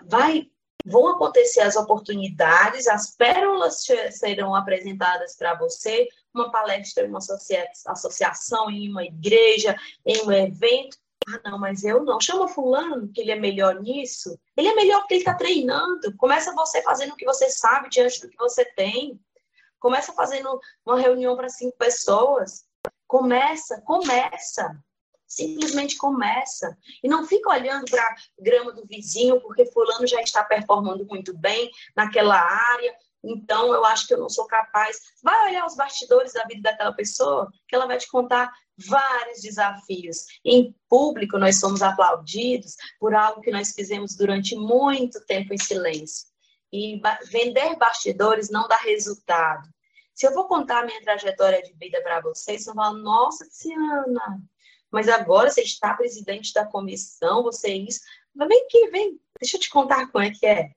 [0.03, 0.49] vai
[0.86, 8.69] vão acontecer as oportunidades, as pérolas serão apresentadas para você, uma palestra em uma associação,
[8.69, 10.97] em uma igreja, em um evento.
[11.27, 12.19] Ah, não, mas eu não.
[12.19, 14.39] Chama fulano, que ele é melhor nisso.
[14.57, 16.15] Ele é melhor porque ele está treinando.
[16.17, 19.19] Começa você fazendo o que você sabe diante do que você tem.
[19.81, 22.63] Começa fazendo uma reunião para cinco pessoas.
[23.07, 24.79] Começa, começa.
[25.27, 26.77] Simplesmente começa.
[27.03, 31.35] E não fica olhando para a grama do vizinho, porque fulano já está performando muito
[31.35, 32.93] bem naquela área.
[33.23, 34.97] Então, eu acho que eu não sou capaz.
[35.23, 40.25] Vai olhar os bastidores da vida daquela pessoa, que ela vai te contar vários desafios.
[40.45, 46.30] Em público, nós somos aplaudidos por algo que nós fizemos durante muito tempo em silêncio.
[46.71, 49.69] E vender bastidores não dá resultado.
[50.13, 54.41] Se eu vou contar minha trajetória de vida para vocês, vocês vão nossa, Tiana,
[54.91, 58.01] mas agora você está presidente da comissão, você é isso.
[58.34, 60.71] Mas vem aqui, vem, deixa eu te contar como é que é.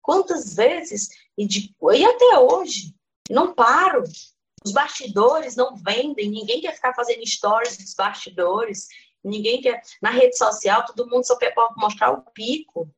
[0.00, 2.94] Quantas vezes, e, de, e até hoje,
[3.28, 4.02] não paro.
[4.64, 8.88] Os bastidores não vendem, ninguém quer ficar fazendo stories dos bastidores,
[9.22, 9.82] ninguém quer.
[10.00, 12.88] Na rede social, todo mundo só quer mostrar o pico.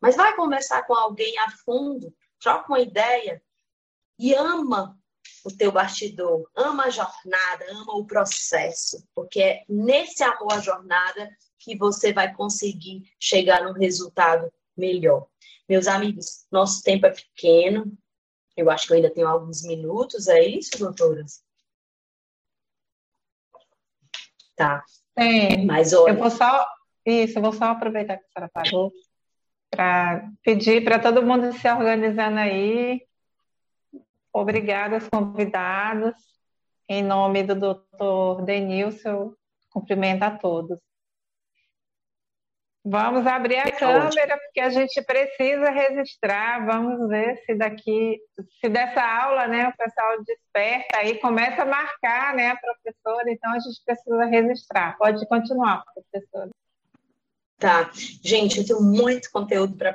[0.00, 3.42] Mas vai conversar com alguém a fundo, troca uma ideia
[4.18, 4.98] e ama
[5.44, 11.30] o teu bastidor, ama a jornada, ama o processo, porque é nesse amor à jornada
[11.58, 15.26] que você vai conseguir chegar num resultado melhor.
[15.68, 17.96] Meus amigos, nosso tempo é pequeno,
[18.56, 21.42] eu acho que eu ainda tenho alguns minutos, é isso, doutoras?
[24.54, 24.84] Tá.
[25.18, 25.66] Sim.
[25.66, 26.12] Mas olha...
[26.12, 26.66] Eu vou só,
[27.04, 28.92] isso, eu vou só aproveitar que a senhora parou
[29.74, 33.00] para pedir para todo mundo se organizando aí,
[34.34, 36.12] Obrigada aos convidados.
[36.88, 39.32] Em nome do doutor Denilson,
[39.70, 40.78] cumprimento a todos.
[42.84, 46.66] Vamos abrir a câmera, porque a gente precisa registrar.
[46.66, 48.20] Vamos ver se daqui,
[48.60, 53.52] se dessa aula, né, o pessoal desperta aí, começa a marcar, né, a professora, então
[53.52, 54.98] a gente precisa registrar.
[54.98, 56.50] Pode continuar, professora.
[57.64, 57.90] Tá,
[58.22, 59.90] gente, eu tenho muito conteúdo para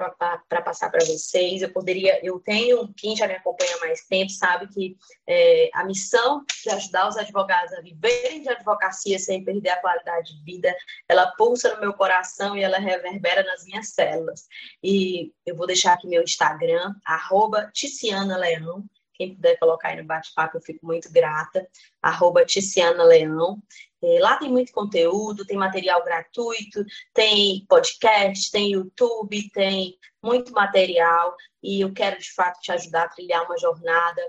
[0.64, 1.62] passar para vocês.
[1.62, 5.84] Eu poderia, eu tenho, quem já me acompanha há mais tempo sabe que é, a
[5.84, 10.76] missão de ajudar os advogados a viverem de advocacia sem perder a qualidade de vida,
[11.08, 14.48] ela pulsa no meu coração e ela reverbera nas minhas células.
[14.84, 18.84] E eu vou deixar aqui meu Instagram, arroba Ticiana Leão.
[19.14, 21.68] Quem puder colocar aí no bate-papo, eu fico muito grata.
[22.02, 23.62] Arroba Ticiana Leão.
[24.02, 26.84] É, lá tem muito conteúdo, tem material gratuito,
[27.14, 33.10] tem podcast, tem YouTube, tem muito material e eu quero de fato te ajudar a
[33.10, 34.22] trilhar uma jornada.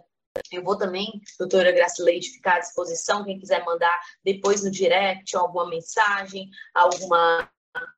[0.50, 5.68] Eu vou também, doutora Gracileide, ficar à disposição, quem quiser mandar depois no direct alguma
[5.68, 7.50] mensagem, alguma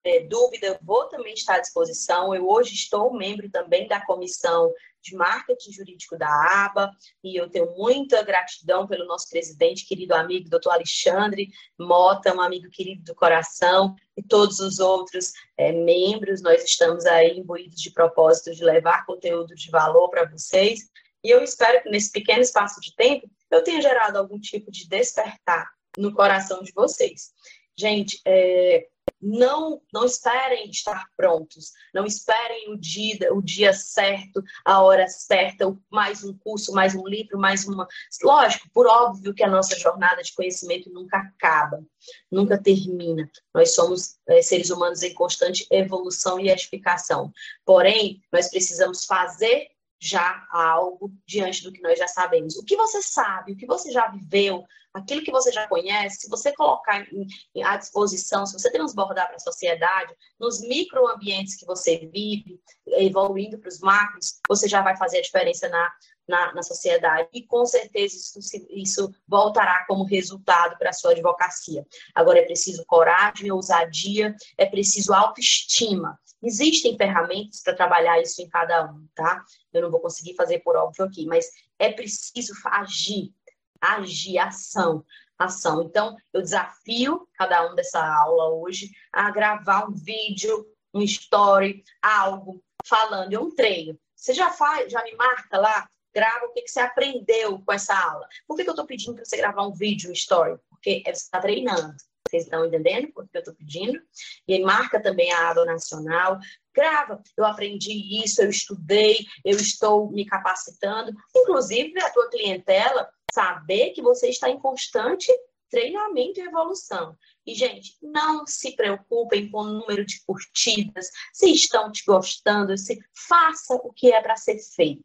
[0.05, 2.35] é, dúvida, eu vou também estar à disposição.
[2.35, 4.73] Eu hoje estou membro também da comissão
[5.03, 6.91] de marketing jurídico da ABA,
[7.23, 11.49] e eu tenho muita gratidão pelo nosso presidente, querido amigo, doutor Alexandre
[11.79, 16.43] Mota, um amigo querido do coração, e todos os outros é, membros.
[16.43, 20.91] Nós estamos aí imbuídos de propósito de levar conteúdo de valor para vocês,
[21.25, 24.89] e eu espero que nesse pequeno espaço de tempo eu tenha gerado algum tipo de
[24.89, 27.33] despertar no coração de vocês.
[27.77, 28.89] Gente, é,
[29.23, 35.77] não não esperem estar prontos, não esperem o dia, o dia certo, a hora certa,
[35.91, 37.87] mais um curso, mais um livro, mais uma.
[38.23, 41.85] Lógico, por óbvio que a nossa jornada de conhecimento nunca acaba,
[42.31, 43.31] nunca termina.
[43.55, 47.33] Nós somos é, seres humanos em constante evolução e edificação.
[47.65, 49.72] Porém, nós precisamos fazer
[50.03, 52.57] já algo diante do que nós já sabemos.
[52.57, 56.29] O que você sabe, o que você já viveu, aquilo que você já conhece, se
[56.29, 57.25] você colocar em,
[57.55, 63.61] em, à disposição, se você transbordar para a sociedade, nos microambientes que você vive, evoluindo
[63.61, 65.89] para os macros, você já vai fazer a diferença na,
[66.27, 67.29] na, na sociedade.
[67.33, 71.87] E com certeza isso, isso voltará como resultado para a sua advocacia.
[72.13, 76.19] Agora é preciso coragem, ousadia, é preciso autoestima.
[76.43, 79.45] Existem ferramentas para trabalhar isso em cada um, tá?
[79.73, 81.47] Eu não vou conseguir fazer por óbvio aqui, mas
[81.79, 83.33] é preciso agir,
[83.81, 85.05] agir, ação,
[85.39, 85.83] ação.
[85.83, 92.63] Então, eu desafio cada um dessa aula hoje a gravar um vídeo, um story, algo
[92.85, 93.99] falando, é um treino.
[94.17, 97.95] Você já faz, já me marca lá, grava o que, que você aprendeu com essa
[97.95, 98.29] aula.
[98.47, 100.59] Por que, que eu estou pedindo para você gravar um vídeo, um story?
[100.69, 101.95] Porque é você está treinando.
[102.33, 104.01] Vocês estão entendendo por que eu estou pedindo?
[104.49, 106.39] E marca também a aba nacional.
[106.75, 111.13] Grava, eu aprendi isso, eu estudei, eu estou me capacitando.
[111.37, 115.31] Inclusive, a tua clientela saber que você está em constante
[115.71, 117.17] treinamento e evolução.
[117.47, 122.99] E, gente, não se preocupem com o número de curtidas, se estão te gostando, se
[123.15, 125.05] faça o que é para ser feito.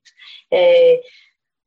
[0.52, 1.02] É,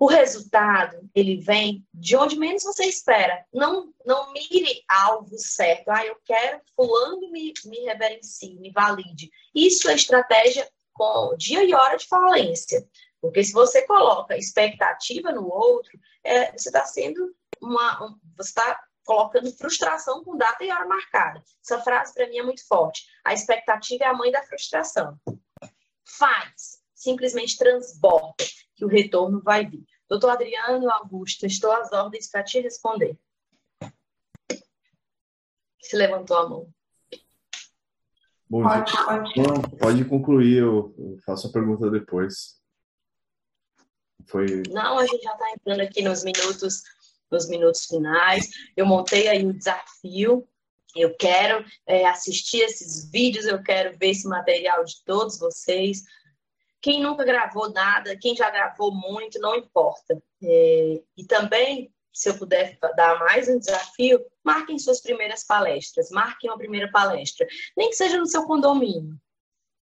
[0.01, 3.45] o resultado, ele vem de onde menos você espera.
[3.53, 5.91] Não, não mire algo certo.
[5.91, 9.31] Ah, eu quero que fulano me, me reverencie, me valide.
[9.55, 12.89] Isso é estratégia com dia e hora de falência.
[13.21, 15.93] Porque se você coloca expectativa no outro,
[16.25, 18.03] é, você está sendo uma.
[18.03, 21.43] Um, você está colocando frustração com data e hora marcada.
[21.63, 23.05] Essa frase para mim é muito forte.
[23.23, 25.19] A expectativa é a mãe da frustração.
[26.19, 28.45] Faz, simplesmente transborda,
[28.75, 29.90] que o retorno vai vir.
[30.11, 33.17] Doutor Adriano Augusto, estou às ordens para te responder.
[35.81, 36.75] Se levantou a mão.
[38.49, 39.33] Bom, pode, pode.
[39.37, 40.93] Não, pode concluir, eu,
[41.25, 42.61] faço a pergunta depois.
[44.27, 44.65] Foi...
[44.71, 46.83] Não, a gente já está entrando aqui nos minutos,
[47.31, 48.49] nos minutos finais.
[48.77, 50.45] Eu montei aí o desafio.
[50.97, 56.03] Eu quero é, assistir esses vídeos, eu quero ver esse material de todos vocês.
[56.83, 60.21] Quem nunca gravou nada, quem já gravou muito, não importa.
[60.43, 66.51] É, e também, se eu puder dar mais um desafio, marquem suas primeiras palestras, marquem
[66.51, 69.19] uma primeira palestra, nem que seja no seu condomínio,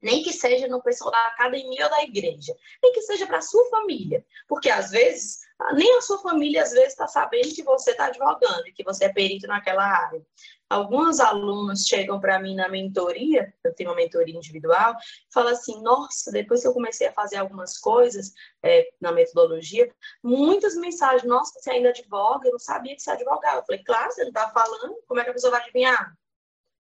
[0.00, 3.42] nem que seja no pessoal da academia ou da igreja, nem que seja para a
[3.42, 5.40] sua família, porque às vezes
[5.72, 9.12] nem a sua família às vezes está sabendo que você está advogando que você é
[9.12, 10.24] perito naquela área.
[10.68, 14.94] Alguns alunos chegam para mim na mentoria, eu tenho uma mentoria individual,
[15.32, 18.32] falam assim: nossa, depois que eu comecei a fazer algumas coisas
[18.62, 19.90] é, na metodologia,
[20.22, 23.58] muitas mensagens, nossa, você ainda advoga, eu não sabia que você advogava.
[23.58, 26.16] Eu falei, claro, você não está falando, como é que a pessoa vai adivinhar?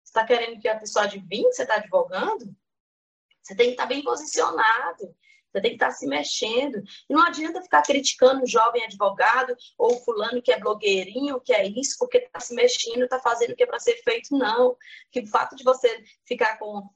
[0.03, 2.55] Você está querendo que a pessoa adivinhe que você está advogando?
[3.41, 5.15] Você tem que estar tá bem posicionado.
[5.51, 6.81] Você tem que estar se mexendo.
[7.09, 11.67] E não adianta ficar criticando o jovem advogado ou fulano que é blogueirinho, que é
[11.67, 14.35] isso, porque está se mexendo, está fazendo o que é para ser feito.
[14.35, 14.75] Não.
[15.11, 16.89] Que o fato de você ficar com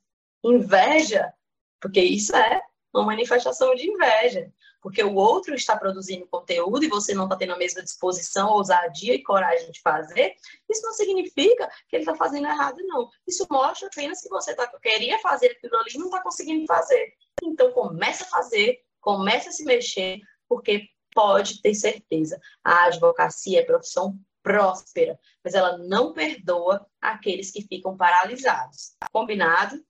[0.43, 1.34] inveja,
[1.82, 2.62] porque isso é
[2.93, 4.51] uma manifestação de inveja.
[4.82, 9.16] Porque o outro está produzindo conteúdo e você não está tendo a mesma disposição, ousadia
[9.16, 10.36] e coragem de fazer,
[10.70, 13.10] isso não significa que ele está fazendo errado, não.
[13.28, 17.16] Isso mostra apenas que você tá, queria fazer aquilo ali e não está conseguindo fazer.
[17.43, 23.65] Então, comece a fazer, comece a se mexer, porque pode ter certeza, a advocacia é
[23.65, 28.95] profissão próspera, mas ela não perdoa aqueles que ficam paralisados.
[29.11, 29.83] Combinado?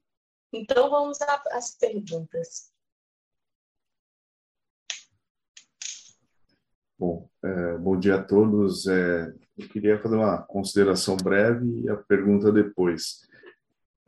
[0.53, 1.17] Então, vamos
[1.51, 2.71] às perguntas.
[6.97, 8.87] Bom, é, bom dia a todos.
[8.87, 13.27] É, eu queria fazer uma consideração breve e a pergunta depois.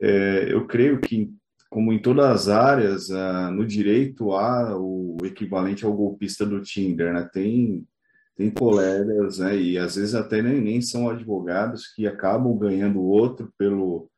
[0.00, 1.30] É, eu creio que
[1.70, 7.12] como em todas as áreas, uh, no direito há o equivalente ao golpista do Tinder,
[7.12, 7.28] né?
[7.32, 7.86] Tem
[8.36, 9.56] tem colegas, né?
[9.56, 14.08] E às vezes até nem, nem são advogados que acabam ganhando outro pelo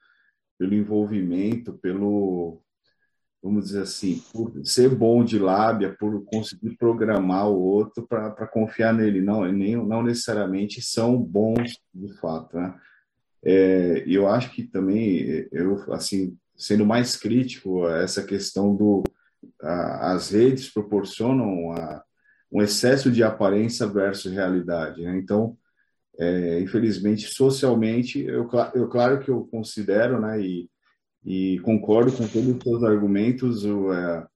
[0.58, 2.60] pelo envolvimento, pelo
[3.42, 8.92] vamos dizer assim, por ser bom de lábia, por conseguir programar o outro para confiar
[8.92, 9.22] nele.
[9.22, 12.78] Não, nem, não necessariamente são bons de fato, né?
[13.42, 19.02] É, eu acho que também eu assim sendo mais crítico a essa questão do
[19.62, 22.02] a, as redes proporcionam a,
[22.52, 25.02] um excesso de aparência versus realidade.
[25.02, 25.16] Né?
[25.16, 25.56] Então,
[26.18, 30.68] é, infelizmente, socialmente, eu, eu, claro que eu considero, né, e,
[31.24, 34.26] e concordo com todos os seus argumentos, o, é,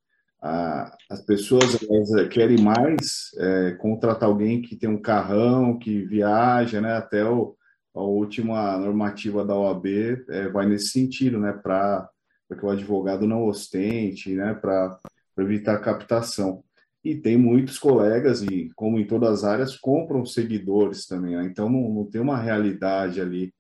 [0.41, 6.81] a, as pessoas elas querem mais é, contratar alguém que tem um carrão, que viaja,
[6.81, 7.55] né, até o,
[7.95, 9.87] a última normativa da OAB
[10.31, 12.09] é, vai nesse sentido, né, para
[12.55, 14.99] que o advogado não ostente, né, para
[15.39, 16.63] evitar captação.
[17.05, 21.45] E tem muitos colegas, e como em todas as áreas, compram seguidores também, né?
[21.45, 23.53] então não, não, tem uma realidade ali,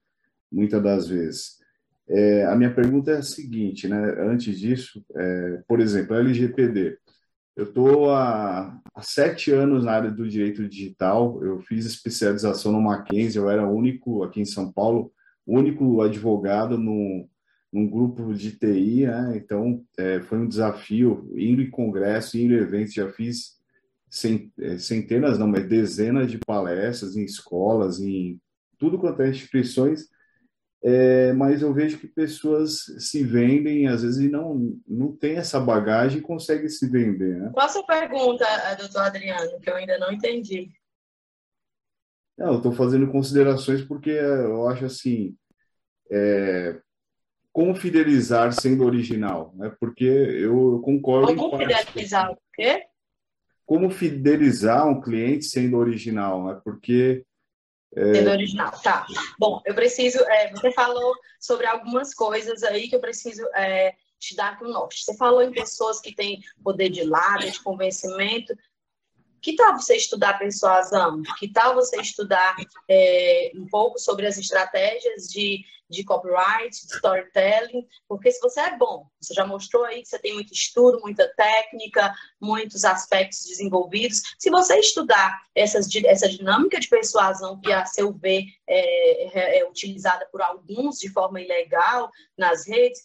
[0.50, 1.58] muitas das vezes.
[2.08, 3.98] É, a minha pergunta é a seguinte, né?
[4.18, 6.98] antes disso, é, por exemplo, LGPD.
[7.56, 12.80] Eu estou há, há, sete anos na área do direito digital, eu fiz especialização no
[12.80, 15.12] Mackenzie, eu era único, aqui em São Paulo,
[15.46, 17.28] único advogado no,
[17.74, 19.32] num grupo de TI, né?
[19.34, 23.58] então é, foi um desafio, indo em congresso, indo em eventos, já fiz
[24.60, 28.40] é, centenas, não, mas dezenas de palestras em escolas, em
[28.78, 30.08] tudo quanto é instituições,
[30.84, 35.58] é, mas eu vejo que pessoas se vendem, às vezes, e não, não tem essa
[35.58, 37.40] bagagem e conseguem se vender.
[37.40, 37.50] Né?
[37.52, 38.44] Qual a sua pergunta,
[38.78, 40.70] doutor Adriano, que eu ainda não entendi?
[42.38, 45.36] Não, eu estou fazendo considerações porque eu acho assim,
[46.08, 46.80] é,
[47.54, 49.72] como fidelizar sendo original, né?
[49.78, 51.36] Porque eu, concordo.
[51.36, 52.82] Como fidelizar o quê?
[53.64, 56.60] Como fidelizar um cliente sendo original, né?
[56.64, 57.24] Porque
[57.94, 58.12] é...
[58.12, 59.06] Sendo original, tá.
[59.38, 60.18] Bom, eu preciso.
[60.24, 65.04] É, você falou sobre algumas coisas aí que eu preciso é, te dar um norte.
[65.04, 68.52] Você falou em pessoas que têm poder de lábio, de convencimento.
[69.44, 71.20] Que tal você estudar persuasão?
[71.38, 72.56] Que tal você estudar
[72.88, 78.76] é, um pouco sobre as estratégias de de copyright, de storytelling, porque se você é
[78.76, 84.22] bom, você já mostrou aí que você tem muito estudo, muita técnica, muitos aspectos desenvolvidos.
[84.38, 89.68] Se você estudar essas, essa dinâmica de persuasão que, a seu ver, é, é, é
[89.68, 93.02] utilizada por alguns de forma ilegal nas redes,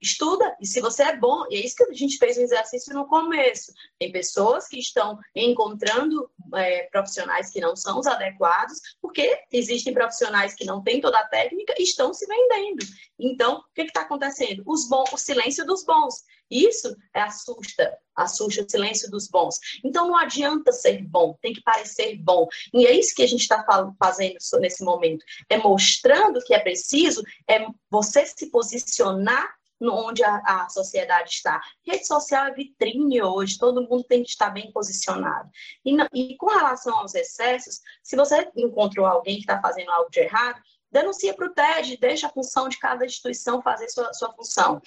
[0.00, 2.94] estuda, e se você é bom, e é isso que a gente fez um exercício
[2.94, 3.72] no começo.
[3.98, 10.54] Tem pessoas que estão encontrando é, profissionais que não são os adequados, porque existem profissionais
[10.54, 12.84] que não têm toda a técnica e estão se vendendo.
[13.18, 14.62] Então, o que está acontecendo?
[14.66, 16.24] Os bons, o silêncio dos bons.
[16.50, 19.56] Isso é assusta, assusta o silêncio dos bons.
[19.84, 22.46] Então não adianta ser bom, tem que parecer bom.
[22.72, 23.64] E é isso que a gente está
[23.98, 25.24] fazendo nesse momento.
[25.48, 31.60] É mostrando que é preciso, é você se posicionar onde a, a, sociedade está.
[31.84, 35.50] Rede social é vitrine hoje, todo mundo tem que estar bem posicionado.
[35.84, 40.20] E, e com relação aos excessos, se você encontrou alguém que está fazendo algo de
[40.20, 40.60] errado,
[40.90, 44.80] denuncia para o TED, deixa a função de cada instituição fazer sua, sua função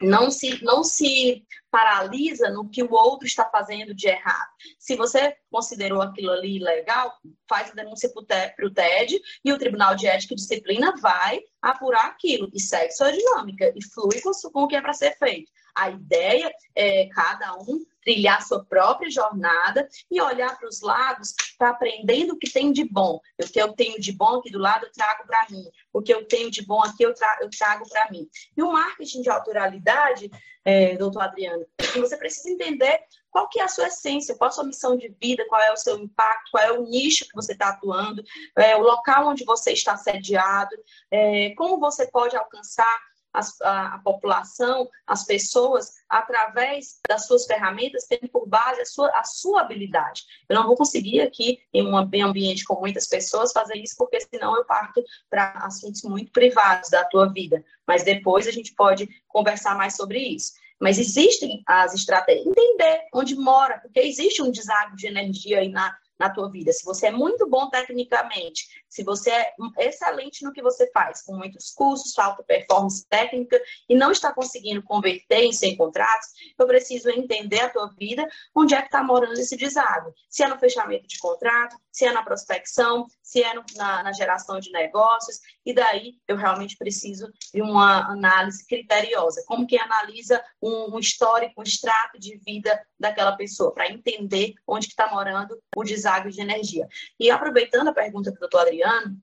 [0.00, 4.50] não se, não se paralisa no que o outro está fazendo de errado.
[4.78, 7.12] Se você considerou aquilo ali ilegal,
[7.48, 12.06] faz a denúncia para o TED e o Tribunal de Ética e Disciplina vai apurar
[12.06, 15.50] aquilo e segue sua dinâmica e flui com, com o que é para ser feito.
[15.74, 21.70] A ideia é cada um trilhar sua própria jornada e olhar para os lados para
[21.70, 23.18] aprendendo o que tem de bom.
[23.42, 25.64] O que eu tenho de bom aqui do lado, eu trago para mim.
[25.92, 28.28] O que eu tenho de bom aqui, eu, tra eu trago para mim.
[28.56, 30.30] E o marketing de autoralidade,
[30.64, 31.64] é, doutor Adriano,
[31.96, 33.00] você precisa entender
[33.30, 35.76] qual que é a sua essência, qual a sua missão de vida, qual é o
[35.76, 38.22] seu impacto, qual é o nicho que você está atuando,
[38.56, 40.76] é, o local onde você está sediado,
[41.10, 42.96] é, como você pode alcançar
[43.34, 49.24] a, a, população, as pessoas, através das suas ferramentas, tendo por base a sua, a
[49.24, 50.22] sua habilidade.
[50.48, 54.56] Eu não vou conseguir aqui, em um ambiente com muitas pessoas, fazer isso, porque senão
[54.56, 57.64] eu parto para assuntos muito privados da tua vida.
[57.86, 60.52] Mas depois a gente pode conversar mais sobre isso.
[60.80, 65.96] Mas existem as estratégias, entender onde mora, porque existe um deságio de energia aí na,
[66.18, 70.62] na tua vida, se você é muito bom tecnicamente, se você é excelente no que
[70.62, 75.76] você faz, com muitos cursos, alta performance técnica e não está conseguindo converter em 100
[75.76, 80.12] contratos, eu preciso entender a tua vida, onde é que está morando esse deságio.
[80.28, 84.60] Se é no fechamento de contrato, se é na prospecção, se é na, na geração
[84.60, 89.42] de negócios, e daí eu realmente preciso de uma análise criteriosa.
[89.46, 94.88] Como que analisa um, um histórico, um extrato de vida daquela pessoa, para entender onde
[94.88, 96.86] está morando o deságio de energia.
[97.18, 99.16] E aproveitando a pergunta do doutor Adriano,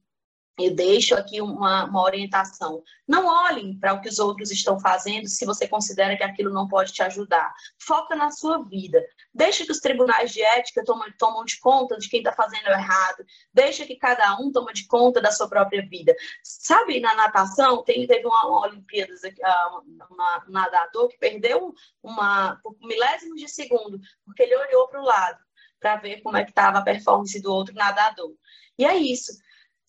[0.60, 2.84] eu deixo aqui uma, uma orientação.
[3.08, 6.68] Não olhem para o que os outros estão fazendo se você considera que aquilo não
[6.68, 7.54] pode te ajudar.
[7.80, 9.04] Foca na sua vida.
[9.34, 13.26] Deixa que os tribunais de ética tomam, tomam de conta de quem está fazendo errado.
[13.54, 16.16] Deixa que cada um toma de conta da sua própria vida.
[16.44, 19.82] Sabe, na natação, tem, teve uma, uma Olimpíadas, ah,
[20.48, 21.74] um nadador que perdeu
[22.04, 25.40] uma, por milésimos de segundo, porque ele olhou para o lado
[25.80, 28.36] para ver como é que estava a performance do outro nadador.
[28.78, 29.32] E é isso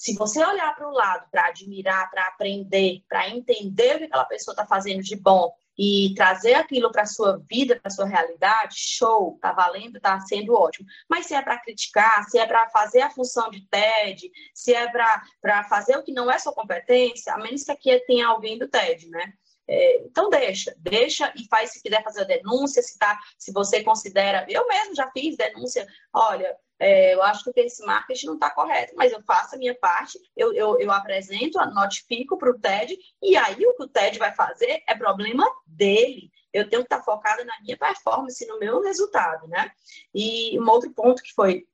[0.02, 4.24] Se você olhar para o lado para admirar, para aprender, para entender o que aquela
[4.24, 8.06] pessoa está fazendo de bom e trazer aquilo para a sua vida, para a sua
[8.06, 10.88] realidade, show, tá valendo, tá sendo ótimo.
[11.08, 14.90] Mas se é para criticar, se é para fazer a função de TED, se é
[14.90, 18.66] para fazer o que não é sua competência, a menos que aqui tenha alguém do
[18.66, 19.32] TED, né?
[19.68, 23.84] É, então deixa, deixa e faz se quiser fazer a denúncia, se, tá, se você
[23.84, 28.50] considera, eu mesmo já fiz denúncia, olha, é, eu acho que esse marketing não está
[28.50, 32.98] correto, mas eu faço a minha parte, eu, eu, eu apresento, notifico para o TED,
[33.22, 36.28] e aí o que o TED vai fazer é problema dele.
[36.52, 39.70] Eu tenho que estar tá focada na minha performance, no meu resultado, né?
[40.12, 41.64] E um outro ponto que foi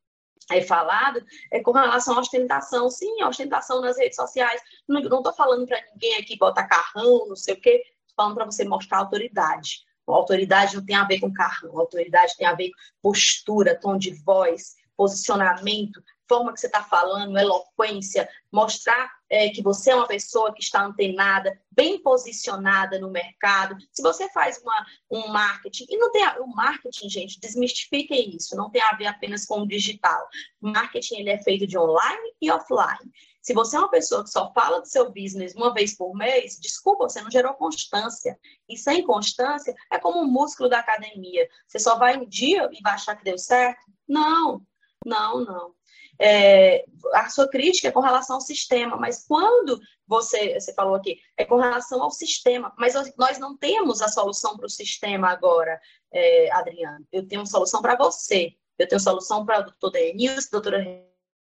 [0.50, 2.90] aí falado é com relação à ostentação.
[2.90, 4.60] Sim, ostentação nas redes sociais.
[4.86, 8.44] Não estou falando para ninguém aqui botar carrão, não sei o quê, estou falando para
[8.44, 9.86] você mostrar autoridade.
[10.06, 13.78] A autoridade não tem a ver com carrão, a autoridade tem a ver com postura,
[13.78, 19.94] tom de voz, posicionamento, forma que você está falando, eloquência, mostrar é, que você é
[19.94, 23.76] uma pessoa que está antenada, bem posicionada no mercado.
[23.92, 28.56] Se você faz uma, um marketing, e não tem a, o marketing, gente, desmistifiquem isso,
[28.56, 30.28] não tem a ver apenas com o digital.
[30.60, 33.10] O marketing ele é feito de online e offline.
[33.40, 36.58] Se você é uma pessoa que só fala do seu business uma vez por mês,
[36.60, 38.38] desculpa, você não gerou constância.
[38.68, 41.48] E sem constância é como um músculo da academia.
[41.66, 43.80] Você só vai um dia e vai achar que deu certo?
[44.06, 44.60] Não.
[45.04, 45.74] Não, não.
[46.20, 46.84] É,
[47.14, 51.44] a sua crítica é com relação ao sistema, mas quando você, você falou aqui, é
[51.44, 55.80] com relação ao sistema, mas nós não temos a solução para o sistema agora,
[56.12, 57.06] é, Adriano.
[57.12, 60.84] Eu tenho solução para você, eu tenho solução para o doutor Denilson, doutora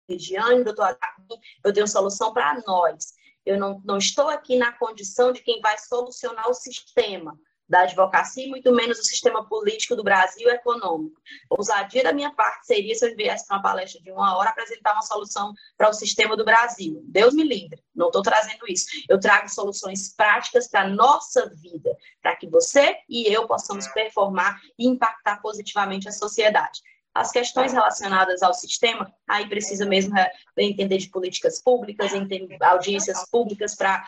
[0.10, 3.14] Regiane, doutor Adriano, eu tenho solução para nós.
[3.46, 8.46] Eu não, não estou aqui na condição de quem vai solucionar o sistema da advocacia
[8.46, 11.20] e muito menos o sistema político do Brasil econômico.
[11.52, 14.50] A ousadia da minha parte seria se eu viesse para uma palestra de uma hora
[14.50, 17.02] apresentar uma solução para o sistema do Brasil.
[17.06, 18.86] Deus me livre, não estou trazendo isso.
[19.10, 24.60] Eu trago soluções práticas para a nossa vida, para que você e eu possamos performar
[24.78, 26.82] e impactar positivamente a sociedade.
[27.16, 33.26] As questões relacionadas ao sistema, aí precisa mesmo é, entender de políticas públicas, entender audiências
[33.30, 34.04] públicas para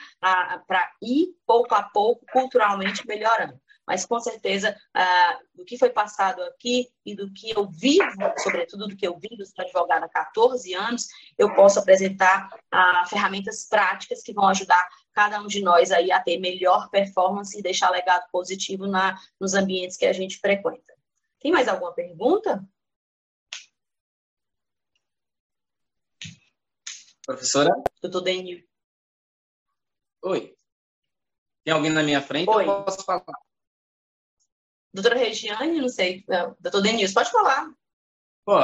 [1.01, 3.57] ir pouco a pouco culturalmente melhorando.
[3.87, 8.03] Mas com certeza, ah, do que foi passado aqui e do que eu vivo,
[8.39, 13.65] sobretudo do que eu vivo, sou advogada há 14 anos, eu posso apresentar ah, ferramentas
[13.69, 17.89] práticas que vão ajudar cada um de nós aí a ter melhor performance e deixar
[17.89, 20.93] legado positivo na, nos ambientes que a gente frequenta.
[21.39, 22.67] Tem mais alguma pergunta?
[27.27, 27.75] Professora?
[28.01, 28.63] Doutor Denil.
[30.23, 30.55] Oi.
[31.65, 32.49] Tem alguém na minha frente?
[32.49, 32.63] Oi.
[32.63, 33.25] Eu posso falar.
[34.93, 36.23] Doutora Regiane, não sei.
[36.25, 36.55] Não.
[36.57, 37.69] Doutor Denil, pode falar.
[38.45, 38.57] Pô,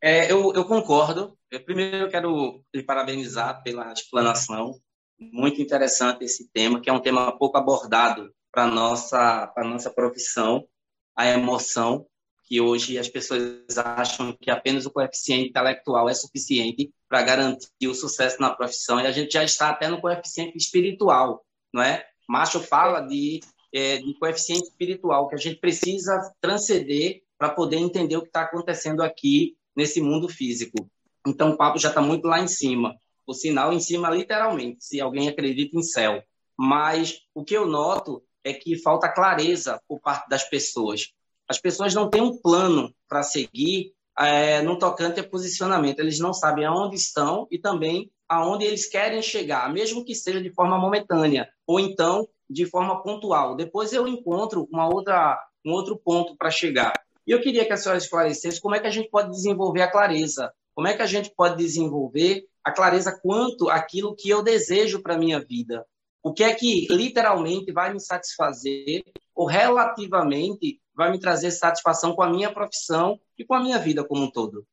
[0.00, 1.38] é, eu, eu concordo.
[1.50, 4.80] Eu, primeiro, eu quero lhe parabenizar pela explanação.
[5.18, 10.66] Muito interessante esse tema, que é um tema pouco abordado para a nossa, nossa profissão,
[11.14, 12.06] a emoção
[12.44, 17.94] que hoje as pessoas acham que apenas o coeficiente intelectual é suficiente para garantir o
[17.94, 22.06] sucesso na profissão, e a gente já está até no coeficiente espiritual, não é?
[22.26, 23.40] Macho fala de,
[23.70, 28.40] é, de coeficiente espiritual, que a gente precisa transcender para poder entender o que está
[28.40, 30.88] acontecendo aqui nesse mundo físico.
[31.26, 32.96] Então, o papo já está muito lá em cima.
[33.26, 36.22] O sinal em cima, literalmente, se alguém acredita em céu.
[36.56, 41.12] Mas o que eu noto é que falta clareza por parte das pessoas.
[41.46, 46.00] As pessoas não têm um plano para seguir é, no tocante a posicionamento.
[46.00, 50.52] Eles não sabem aonde estão e também aonde eles querem chegar, mesmo que seja de
[50.52, 53.56] forma momentânea ou então de forma pontual.
[53.56, 56.92] Depois eu encontro uma outra, um outro ponto para chegar.
[57.26, 59.90] E eu queria que a senhora esclarecesse como é que a gente pode desenvolver a
[59.90, 65.02] clareza, como é que a gente pode desenvolver a clareza quanto aquilo que eu desejo
[65.02, 65.84] para minha vida.
[66.22, 69.02] O que é que literalmente vai me satisfazer
[69.34, 74.04] ou relativamente vai me trazer satisfação com a minha profissão e com a minha vida
[74.04, 74.66] como um todo.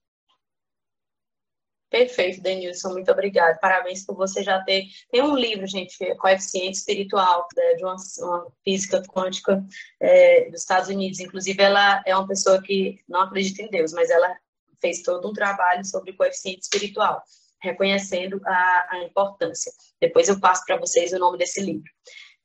[1.89, 3.57] Perfeito, Denilson, muito obrigada.
[3.59, 4.86] Parabéns por você já ter.
[5.11, 9.65] Tem um livro, gente, é Coeficiente Espiritual, né, de uma, uma física quântica
[9.99, 11.20] é, dos Estados Unidos.
[11.20, 14.38] Inclusive, ela é uma pessoa que não acredita em Deus, mas ela
[14.80, 17.24] fez todo um trabalho sobre coeficiente espiritual,
[17.59, 19.72] reconhecendo a, a importância.
[19.99, 21.89] Depois eu passo para vocês o nome desse livro.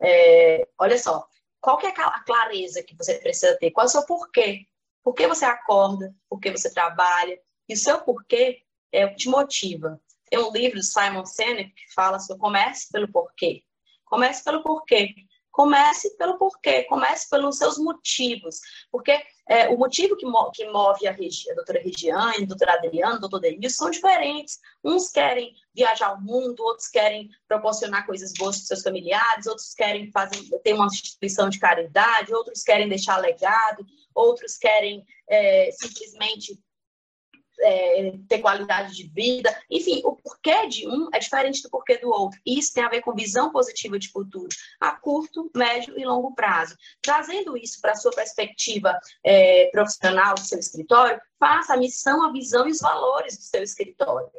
[0.00, 1.26] É, olha só,
[1.64, 3.70] qual que é a clareza que você precisa ter?
[3.70, 4.66] Qual é o seu porquê?
[5.02, 6.14] Por que você acorda?
[6.28, 7.40] Por que você trabalha?
[7.66, 8.62] E o seu porquê
[8.92, 9.98] é o que te motiva.
[10.28, 13.62] Tem um livro do Simon Sinek que fala sobre comece pelo porquê.
[14.04, 15.14] Comece pelo porquê.
[15.54, 18.58] Comece pelo porquê, comece pelos seus motivos.
[18.90, 23.14] Porque é, o motivo que, mo que move a, a doutora Regiane, a doutora Adriana,
[23.14, 24.58] o doutor Denilson são diferentes.
[24.82, 30.10] Uns querem viajar ao mundo, outros querem proporcionar coisas boas para seus familiares, outros querem
[30.10, 36.60] fazer, ter uma instituição de caridade, outros querem deixar legado, outros querem é, simplesmente
[37.60, 39.54] é, ter qualidade de vida.
[39.70, 42.38] Enfim, o porquê de um é diferente do porquê do outro.
[42.44, 44.48] Isso tem a ver com visão positiva de futuro,
[44.80, 46.76] a curto, médio e longo prazo.
[47.00, 52.32] Trazendo isso para a sua perspectiva é, profissional do seu escritório, faça a missão, a
[52.32, 54.30] visão e os valores do seu escritório.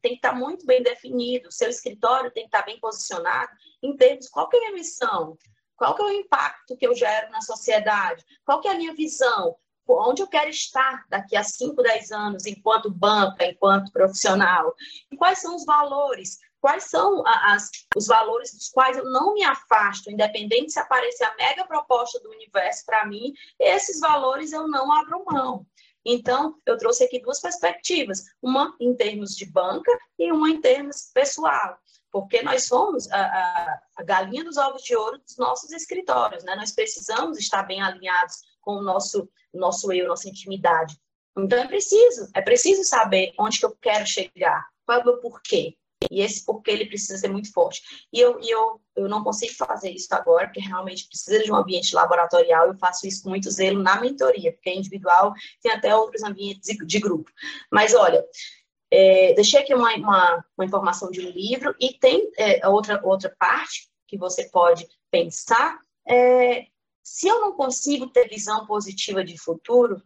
[0.00, 3.50] Tem que estar muito bem definido, o seu escritório tem que estar bem posicionado
[3.82, 5.38] em termos qual que é a minha missão,
[5.76, 8.94] qual que é o impacto que eu gero na sociedade, qual que é a minha
[8.94, 9.56] visão,
[9.98, 14.74] onde eu quero estar daqui a 5, 10 anos, enquanto banca, enquanto profissional,
[15.10, 19.42] e quais são os valores, quais são as, os valores dos quais eu não me
[19.42, 24.92] afasto, independente se aparecer a mega proposta do universo para mim, esses valores eu não
[24.92, 25.66] abro mão.
[26.04, 31.10] Então, eu trouxe aqui duas perspectivas, uma em termos de banca e uma em termos
[31.14, 31.76] pessoal,
[32.10, 36.54] porque nós somos a, a, a galinha dos ovos de ouro dos nossos escritórios, né?
[36.56, 40.96] Nós precisamos estar bem alinhados com o nosso, nosso eu, nossa intimidade.
[41.36, 45.18] Então é preciso, é preciso saber onde que eu quero chegar, qual é o meu
[45.18, 45.76] porquê.
[46.10, 47.80] E esse porquê ele precisa ser muito forte.
[48.12, 51.56] E eu, e eu, eu não consigo fazer isso agora, porque realmente precisa de um
[51.56, 52.66] ambiente laboratorial.
[52.66, 55.32] Eu faço isso com muito zelo na mentoria, porque é individual,
[55.62, 57.30] tem até outros ambientes de, de grupo.
[57.70, 58.24] Mas olha,
[58.90, 63.34] é, deixei aqui uma, uma, uma, informação de um livro, e tem é, outra, outra
[63.38, 66.66] parte que você pode pensar, é,
[67.02, 70.02] se eu não consigo ter visão positiva de futuro,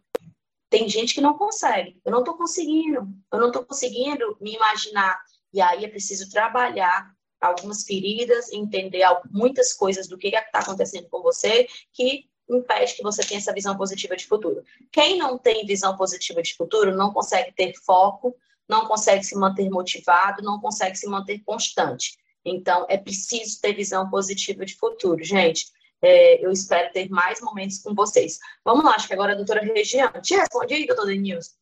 [0.69, 1.99] tem gente que não consegue.
[2.03, 3.07] Eu não estou conseguindo.
[3.31, 5.19] Eu não estou conseguindo me imaginar.
[5.53, 11.21] E aí é preciso trabalhar algumas feridas, entender muitas coisas do que está acontecendo com
[11.21, 14.63] você que impede que você tenha essa visão positiva de futuro.
[14.91, 18.35] Quem não tem visão positiva de futuro não consegue ter foco,
[18.67, 22.17] não consegue se manter motivado, não consegue se manter constante.
[22.43, 25.67] Então, é preciso ter visão positiva de futuro, gente
[26.01, 28.39] é, eu espero ter mais momentos com vocês.
[28.63, 30.21] Vamos lá, acho que agora a doutora Regiane.
[30.21, 31.55] Te responde aí, doutora Denilson.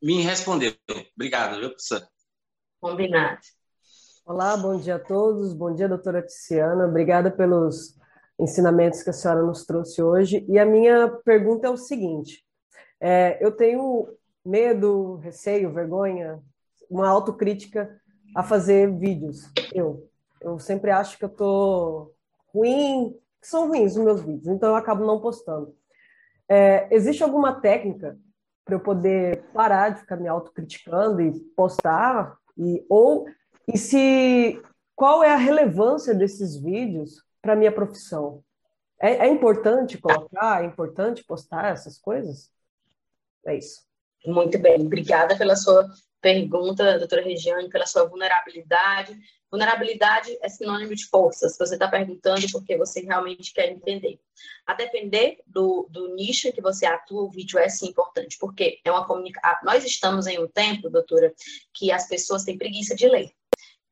[0.00, 0.74] Me respondeu.
[1.14, 2.06] Obrigado, viu, professor?
[2.80, 3.40] Combinado.
[4.24, 5.52] Olá, bom dia a todos.
[5.52, 6.86] Bom dia, doutora Tiziana.
[6.86, 7.96] Obrigada pelos
[8.38, 10.44] ensinamentos que a senhora nos trouxe hoje.
[10.48, 12.44] E a minha pergunta é o seguinte:
[13.00, 14.08] é, eu tenho
[14.44, 16.40] medo, receio, vergonha,
[16.90, 18.00] uma autocrítica
[18.34, 19.50] a fazer vídeos.
[19.72, 20.08] Eu,
[20.44, 22.12] eu sempre acho que eu tô
[22.52, 25.74] ruim, que são ruins os meus vídeos, então eu acabo não postando.
[26.48, 28.18] É, existe alguma técnica
[28.64, 32.36] para eu poder parar de ficar me autocriticando e postar?
[32.56, 33.26] E, ou
[33.66, 34.62] e se
[34.94, 38.42] qual é a relevância desses vídeos para minha profissão?
[39.00, 42.50] É, é, importante colocar, é importante postar essas coisas?
[43.46, 43.80] É isso.
[44.24, 45.88] Muito bem, obrigada pela sua
[46.22, 49.18] pergunta, doutora Regiane, pela sua vulnerabilidade.
[49.50, 54.18] Vulnerabilidade é sinônimo de força, se você está perguntando porque você realmente quer entender.
[54.66, 58.90] A depender do, do nicho que você atua, o vídeo é sim importante, porque é
[58.90, 59.60] uma comunicação.
[59.64, 61.34] Nós estamos em um tempo, doutora,
[61.74, 63.30] que as pessoas têm preguiça de ler.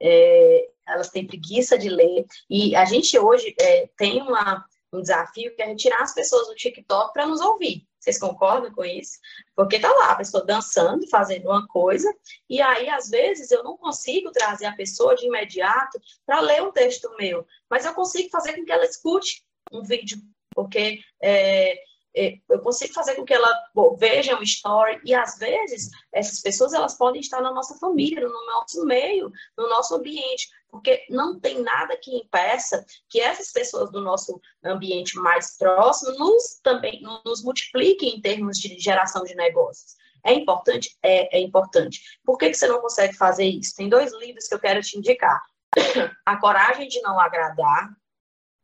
[0.00, 5.54] É, elas têm preguiça de ler, e a gente hoje é, tem uma, um desafio
[5.54, 7.86] que é retirar as pessoas do TikTok para nos ouvir.
[8.00, 9.18] Vocês concordam com isso?
[9.54, 12.12] Porque tá lá a pessoa dançando, fazendo uma coisa,
[12.48, 16.72] e aí às vezes eu não consigo trazer a pessoa de imediato para ler um
[16.72, 20.18] texto meu, mas eu consigo fazer com que ela escute um vídeo,
[20.54, 21.78] porque é,
[22.16, 23.48] é, eu consigo fazer com que ela
[23.96, 28.46] veja um story e às vezes essas pessoas elas podem estar na nossa família, no
[28.46, 34.00] nosso meio, no nosso ambiente, porque não tem nada que impeça que essas pessoas do
[34.00, 39.96] nosso ambiente mais próximo nos também nos multipliquem em termos de geração de negócios.
[40.24, 40.96] É importante?
[41.02, 42.00] É, é importante.
[42.24, 43.74] Por que, que você não consegue fazer isso?
[43.74, 45.40] Tem dois livros que eu quero te indicar.
[46.26, 47.90] A Coragem de Não Agradar,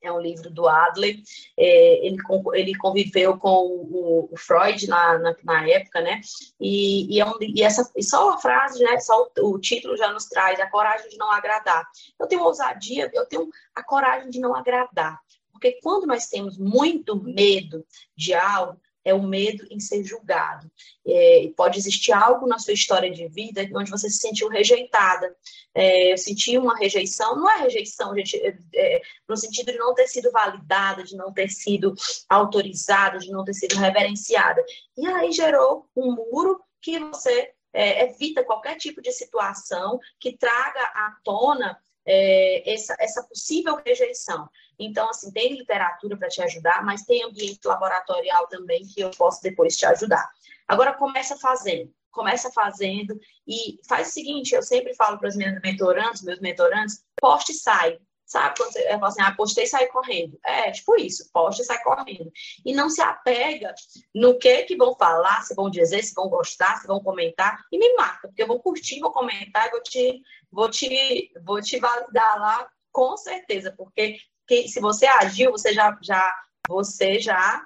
[0.07, 1.17] é um livro do Adler.
[1.57, 2.17] É, ele,
[2.55, 6.21] ele conviveu com o, o Freud na, na, na, época, né?
[6.61, 8.99] E, e, é um, e, essa, e só a frase, né?
[9.01, 11.87] Só o, o, título já nos traz a coragem de não agradar.
[12.19, 15.19] Eu tenho ousadia, eu tenho a coragem de não agradar.
[15.53, 17.85] Porque quando nós temos muito medo
[18.15, 20.69] de algo, é o medo em ser julgado.
[21.07, 25.33] É, pode existir algo na sua história de vida onde você se sentiu rejeitada.
[25.73, 29.95] É, eu senti uma rejeição, não é rejeição, gente, é, é, no sentido de não
[29.95, 31.95] ter sido validada, de não ter sido
[32.29, 34.61] autorizada, de não ter sido reverenciada.
[34.99, 40.81] E aí gerou um muro que você é, evita qualquer tipo de situação que traga
[40.81, 44.49] à tona é, essa, essa possível rejeição.
[44.79, 49.43] Então, assim, tem literatura para te ajudar, mas tem ambiente laboratorial também que eu posso
[49.43, 50.31] depois te ajudar.
[50.69, 51.93] Agora, começa fazendo.
[52.11, 57.05] Começa fazendo e faz o seguinte, eu sempre falo para os meus mentorantes, meus mentorantes,
[57.21, 57.99] poste e sai.
[58.27, 60.37] Sabe quando você fala assim, ah, postei e sai correndo?
[60.45, 62.31] É, tipo isso, poste e sai correndo.
[62.65, 63.73] E não se apega
[64.13, 67.79] no que que vão falar, se vão dizer, se vão gostar, se vão comentar, e
[67.79, 70.21] me marca, porque eu vou curtir, vou comentar, vou te,
[70.51, 75.97] vou te, vou te validar lá, com certeza, porque que, se você agiu, você já,
[76.03, 76.35] já,
[76.67, 77.65] você já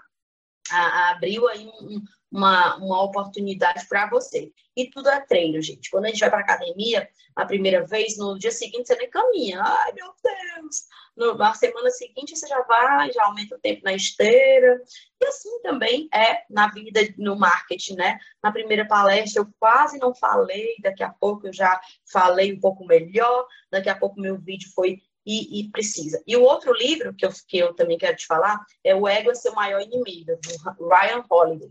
[0.70, 4.52] a, abriu aí um, uma, uma oportunidade para você.
[4.76, 5.90] E tudo é treino, gente.
[5.90, 9.60] Quando a gente vai para academia, a primeira vez, no dia seguinte você nem caminha.
[9.62, 10.84] Ai, meu Deus!
[11.16, 14.80] No, na semana seguinte você já vai, já aumenta o tempo na esteira.
[15.20, 18.18] E assim também é na vida, no marketing, né?
[18.42, 22.86] Na primeira palestra eu quase não falei, daqui a pouco eu já falei um pouco
[22.86, 26.22] melhor, daqui a pouco meu vídeo foi e, e, precisa.
[26.26, 29.30] E o outro livro que eu, que eu também quero te falar é O Ego
[29.30, 31.70] é Seu Maior Inimigo, do Ryan Holiday.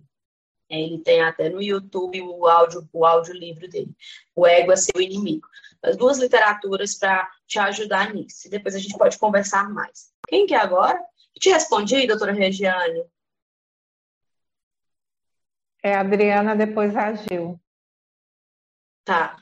[0.69, 3.95] Ele tem até no YouTube o áudio, o audiolivro dele.
[4.35, 5.47] O ego é seu inimigo.
[5.81, 8.47] As duas literaturas para te ajudar nisso.
[8.47, 10.11] E depois a gente pode conversar mais.
[10.27, 10.99] Quem que é agora?
[11.39, 13.03] Te respondi, doutora Regiane?
[15.81, 17.59] É a Adriana, depois a Gil.
[19.05, 19.37] Tá.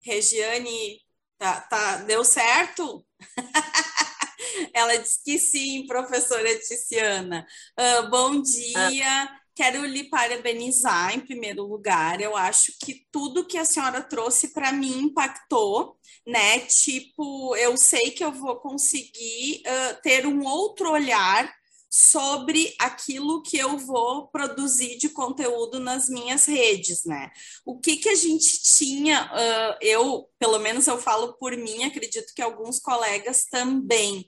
[0.00, 1.00] Regiane,
[1.38, 3.06] tá, tá, deu certo?
[4.74, 7.46] Ela disse que sim, professora Ticiana.
[7.78, 9.06] Uh, bom dia.
[9.06, 9.41] Ah.
[9.54, 12.20] Quero lhe parabenizar em primeiro lugar.
[12.20, 15.96] Eu acho que tudo que a senhora trouxe para mim impactou,
[16.26, 16.60] né?
[16.60, 21.52] Tipo, eu sei que eu vou conseguir uh, ter um outro olhar
[21.94, 27.30] sobre aquilo que eu vou produzir de conteúdo nas minhas redes, né?
[27.66, 32.32] O que que a gente tinha, uh, eu, pelo menos eu falo por mim, acredito
[32.34, 34.26] que alguns colegas também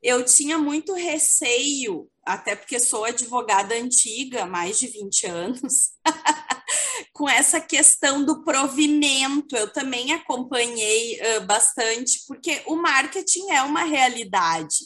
[0.00, 5.90] eu tinha muito receio, até porque sou advogada antiga, mais de 20 anos,
[7.12, 9.56] com essa questão do provimento.
[9.56, 14.76] Eu também acompanhei uh, bastante, porque o marketing é uma realidade.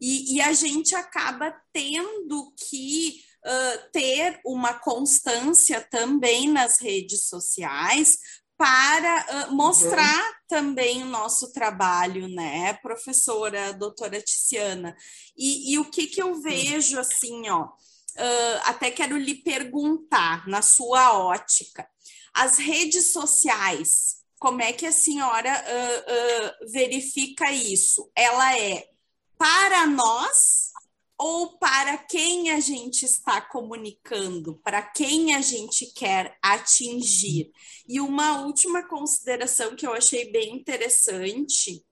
[0.00, 8.18] E, e a gente acaba tendo que uh, ter uma constância também nas redes sociais,
[8.58, 10.34] para uh, mostrar uhum.
[10.48, 14.96] também o nosso trabalho, né, professora doutora Tiziana?
[15.36, 20.60] E, e o que, que eu vejo assim, ó, uh, até quero lhe perguntar, na
[20.60, 21.88] sua ótica,
[22.34, 28.10] as redes sociais, como é que a senhora uh, verifica isso?
[28.14, 28.88] Ela é
[29.38, 30.67] para nós
[31.18, 37.50] ou para quem a gente está comunicando, para quem a gente quer atingir.
[37.88, 41.84] E uma última consideração que eu achei bem interessante.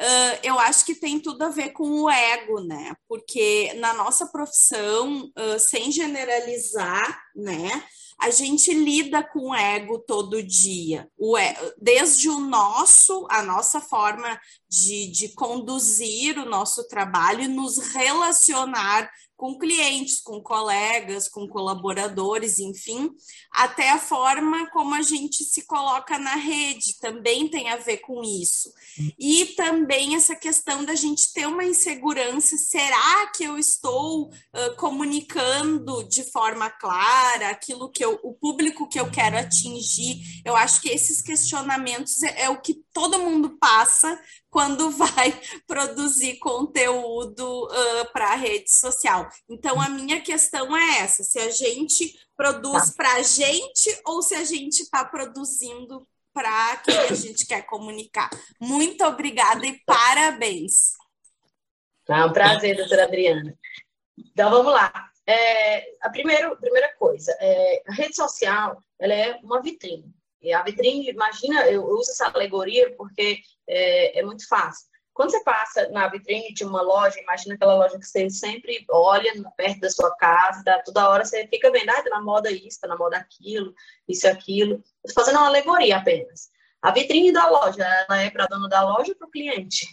[0.00, 2.94] Uh, eu acho que tem tudo a ver com o ego, né?
[3.06, 7.82] Porque na nossa profissão, uh, sem generalizar, né?
[8.18, 11.08] a gente lida com o ego todo dia.
[11.18, 17.48] O ego, desde o nosso, a nossa forma de, de conduzir o nosso trabalho e
[17.48, 23.10] nos relacionar com clientes, com colegas, com colaboradores, enfim,
[23.52, 28.22] até a forma como a gente se coloca na rede também tem a ver com
[28.22, 28.72] isso.
[29.18, 36.02] E também essa questão da gente ter uma insegurança: será que eu estou uh, comunicando
[36.08, 40.42] de forma clara aquilo que eu, o público que eu quero atingir?
[40.44, 44.18] Eu acho que esses questionamentos é, é o que todo mundo passa
[44.56, 49.28] quando vai produzir conteúdo uh, para a rede social.
[49.50, 52.94] Então, a minha questão é essa: se a gente produz tá.
[52.96, 58.30] para a gente ou se a gente está produzindo para quem a gente quer comunicar.
[58.58, 60.94] Muito obrigada e parabéns.
[62.08, 63.54] É um prazer, doutora Adriana.
[64.16, 64.90] Então, vamos lá.
[65.26, 70.14] É, a primeira, primeira coisa, é, a rede social ela é uma vitrine.
[70.46, 74.86] E a vitrine, imagina, eu, uso essa alegoria porque é, é muito fácil.
[75.12, 79.32] Quando você passa na vitrine de uma loja, imagina aquela loja que você sempre olha
[79.56, 82.86] perto da sua casa, toda hora você fica vendo, ah, tá na moda isso, tá
[82.86, 83.74] na moda aquilo,
[84.06, 84.84] isso e aquilo.
[85.04, 86.48] Estou fazendo uma alegoria apenas.
[86.80, 89.84] A vitrine da loja, ela é para a dona da loja ou para o cliente?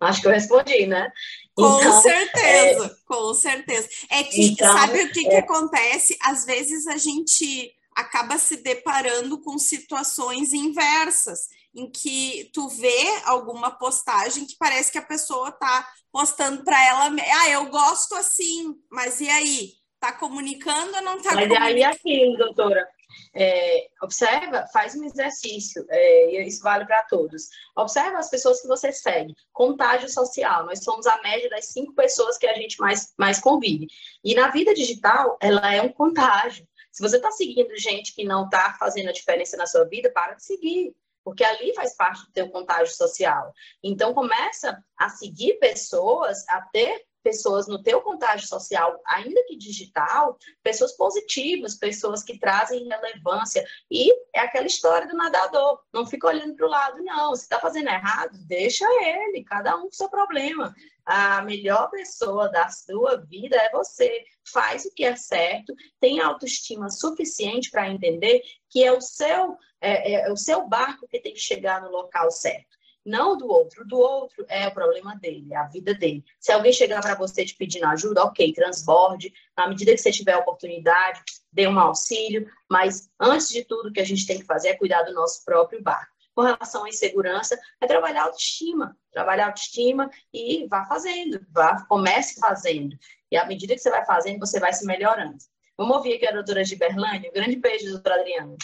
[0.00, 1.10] Acho que eu respondi, né?
[1.54, 3.06] Com então, certeza, é...
[3.06, 3.88] com certeza.
[4.10, 5.30] É que, então, sabe o que, é...
[5.30, 6.16] que acontece?
[6.22, 13.70] Às vezes a gente acaba se deparando com situações inversas, em que tu vê alguma
[13.70, 19.20] postagem que parece que a pessoa tá postando para ela, ah, eu gosto assim, mas
[19.20, 19.72] e aí?
[19.98, 21.60] Tá comunicando ou não tá mas comunicando?
[21.60, 22.86] Mas aí é aquilo, doutora,
[23.34, 27.48] É, observa, faz um exercício, é, isso vale para todos.
[27.76, 29.34] Observa as pessoas que você segue.
[29.52, 30.64] Contágio social.
[30.66, 33.88] Nós somos a média das cinco pessoas que a gente mais, mais convive.
[34.24, 36.66] E na vida digital, ela é um contágio.
[36.90, 40.34] Se você está seguindo gente que não está fazendo a diferença na sua vida, para
[40.34, 40.94] de seguir
[41.26, 43.52] porque ali faz parte do teu contágio social.
[43.82, 50.38] Então começa a seguir pessoas, a ter pessoas no teu contágio social, ainda que digital,
[50.62, 53.66] pessoas positivas, pessoas que trazem relevância.
[53.90, 55.82] E é aquela história do nadador.
[55.92, 57.34] Não fica olhando para o lado, não.
[57.34, 60.72] Se está fazendo errado, deixa ele, cada um com seu problema.
[61.04, 64.24] A melhor pessoa da sua vida é você.
[64.52, 70.12] Faz o que é certo, tem autoestima suficiente para entender que é o seu é,
[70.12, 72.75] é, o seu barco que tem que chegar no local certo
[73.06, 73.86] não do outro.
[73.86, 76.24] Do outro é o problema dele, é a vida dele.
[76.40, 79.32] Se alguém chegar para você te pedindo ajuda, ok, transborde.
[79.56, 82.50] Na medida que você tiver a oportunidade, dê um auxílio.
[82.68, 85.44] Mas, antes de tudo, o que a gente tem que fazer é cuidar do nosso
[85.44, 86.14] próprio barco.
[86.34, 88.96] Com relação à insegurança, é trabalhar a autoestima.
[89.10, 91.40] Trabalhar a autoestima e vá fazendo.
[91.50, 92.96] Vá, comece fazendo.
[93.30, 95.38] E à medida que você vai fazendo, você vai se melhorando.
[95.78, 97.30] Vamos ouvir aqui a doutora Giberlândia.
[97.30, 98.56] Um grande beijo, doutora Adriana.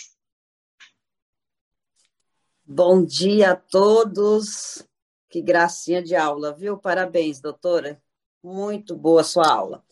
[2.75, 4.83] Bom dia a todos.
[5.29, 6.79] Que gracinha de aula, viu?
[6.79, 8.01] Parabéns, doutora.
[8.43, 9.85] Muito boa sua aula.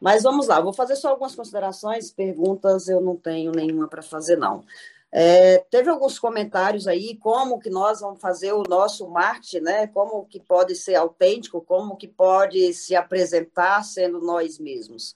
[0.00, 4.36] Mas vamos lá, vou fazer só algumas considerações, perguntas eu não tenho nenhuma para fazer,
[4.36, 4.64] não.
[5.12, 9.86] É, teve alguns comentários aí, como que nós vamos fazer o nosso marketing, né?
[9.88, 15.14] Como que pode ser autêntico, como que pode se apresentar sendo nós mesmos.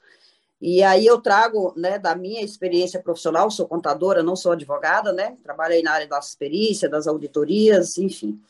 [0.61, 5.37] E aí eu trago, né, da minha experiência profissional, sou contadora, não sou advogada, né?
[5.43, 8.41] Trabalhei na área da perícia, das auditorias, enfim.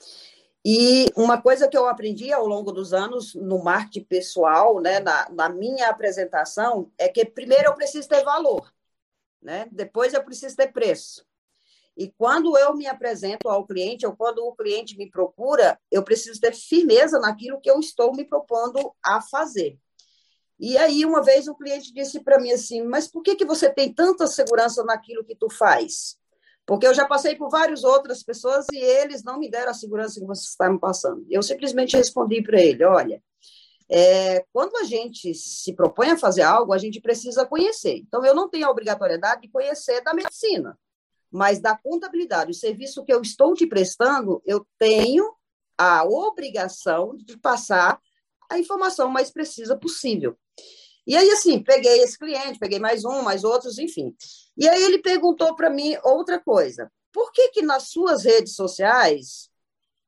[0.65, 5.29] E uma coisa que eu aprendi ao longo dos anos no marketing pessoal, né, na,
[5.31, 8.73] na minha apresentação, é que primeiro eu preciso ter valor,
[9.43, 9.69] né?
[9.71, 11.27] Depois eu preciso ter preço.
[11.97, 16.41] E quando eu me apresento ao cliente, ou quando o cliente me procura, eu preciso
[16.41, 19.79] ter firmeza naquilo que eu estou me propondo a fazer.
[20.59, 23.71] E aí, uma vez, um cliente disse para mim assim: Mas por que, que você
[23.71, 26.17] tem tanta segurança naquilo que tu faz?
[26.67, 30.21] Porque eu já passei por várias outras pessoas e eles não me deram a segurança
[30.21, 31.25] que você está me passando.
[31.31, 33.23] Eu simplesmente respondi para ele: Olha,
[33.89, 37.97] é, quando a gente se propõe a fazer algo, a gente precisa conhecer.
[37.99, 40.77] Então, eu não tenho a obrigatoriedade de conhecer da medicina,
[41.31, 42.51] mas da contabilidade.
[42.51, 45.33] O serviço que eu estou te prestando, eu tenho
[45.79, 48.01] a obrigação de passar
[48.51, 50.37] a informação mais precisa possível.
[51.09, 54.15] E aí, assim, peguei esse cliente, peguei mais um, mais outros, enfim.
[54.55, 56.93] E aí ele perguntou para mim outra coisa.
[57.11, 59.49] Por que que nas suas redes sociais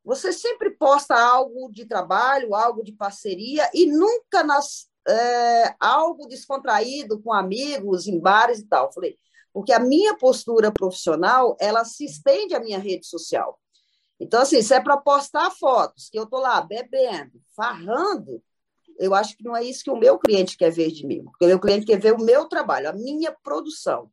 [0.05, 7.19] você sempre posta algo de trabalho, algo de parceria e nunca nas, é, algo descontraído
[7.23, 8.93] com amigos, em bares e tal?
[8.93, 9.17] falei,
[9.55, 13.59] porque a minha postura profissional, ela se estende à minha rede social.
[14.21, 18.43] Então, assim, se é para postar fotos, que eu estou lá bebendo, farrando,
[19.01, 21.25] eu acho que não é isso que o meu cliente quer ver de mim.
[21.41, 24.11] O meu cliente quer ver o meu trabalho, a minha produção.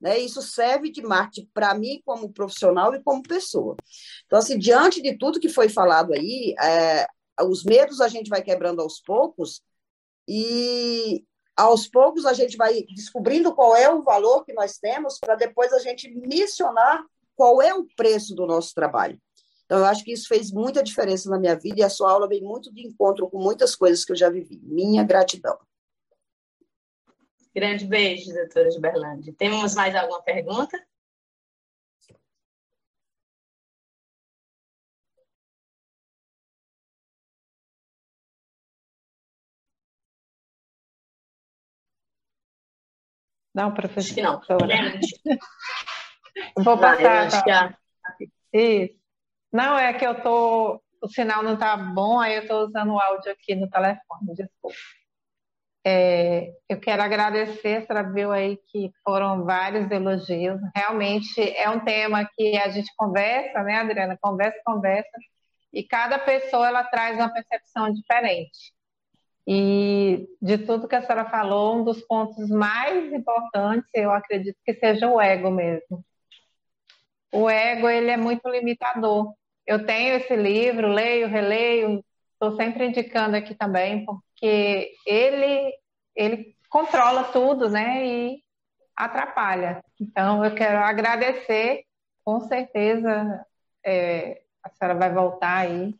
[0.00, 0.18] Né?
[0.18, 3.76] Isso serve de marketing para mim como profissional e como pessoa.
[4.24, 7.06] Então, assim, diante de tudo que foi falado aí, é,
[7.42, 9.60] os medos a gente vai quebrando aos poucos
[10.26, 11.22] e
[11.54, 15.70] aos poucos a gente vai descobrindo qual é o valor que nós temos para depois
[15.74, 17.04] a gente missionar
[17.36, 19.20] qual é o preço do nosso trabalho.
[19.70, 22.26] Então, eu acho que isso fez muita diferença na minha vida e a sua aula
[22.26, 24.58] veio muito de encontro com muitas coisas que eu já vivi.
[24.64, 25.56] Minha gratidão.
[27.54, 29.32] Grande beijo, doutora de Berlândia.
[29.38, 30.76] Temos mais alguma pergunta?
[43.54, 44.00] Não, professor.
[44.00, 44.40] Acho que não.
[46.58, 47.78] Vou passar.
[48.04, 48.16] Ah,
[48.52, 48.99] Isso.
[49.52, 50.80] Não, é que eu tô.
[51.02, 54.76] O sinal não tá bom, aí eu estou usando o áudio aqui no telefone, desculpa.
[55.82, 60.60] É, eu quero agradecer, você viu aí que foram vários elogios.
[60.76, 64.18] Realmente é um tema que a gente conversa, né, Adriana?
[64.20, 65.18] Conversa, conversa,
[65.72, 68.74] e cada pessoa ela traz uma percepção diferente.
[69.46, 74.74] E de tudo que a senhora falou, um dos pontos mais importantes, eu acredito que
[74.74, 76.04] seja o ego mesmo.
[77.32, 79.34] O ego ele é muito limitador.
[79.70, 85.72] Eu tenho esse livro, leio, releio, estou sempre indicando aqui também, porque ele,
[86.16, 88.04] ele controla tudo, né?
[88.04, 88.42] E
[88.96, 89.80] atrapalha.
[90.00, 91.84] Então, eu quero agradecer,
[92.24, 93.46] com certeza,
[93.86, 95.94] é, a senhora vai voltar aí.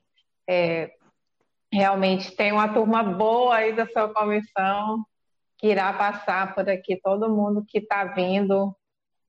[0.49, 0.93] É,
[1.73, 5.05] realmente tem uma turma boa aí da sua comissão
[5.57, 8.75] que irá passar por aqui, todo mundo que está vindo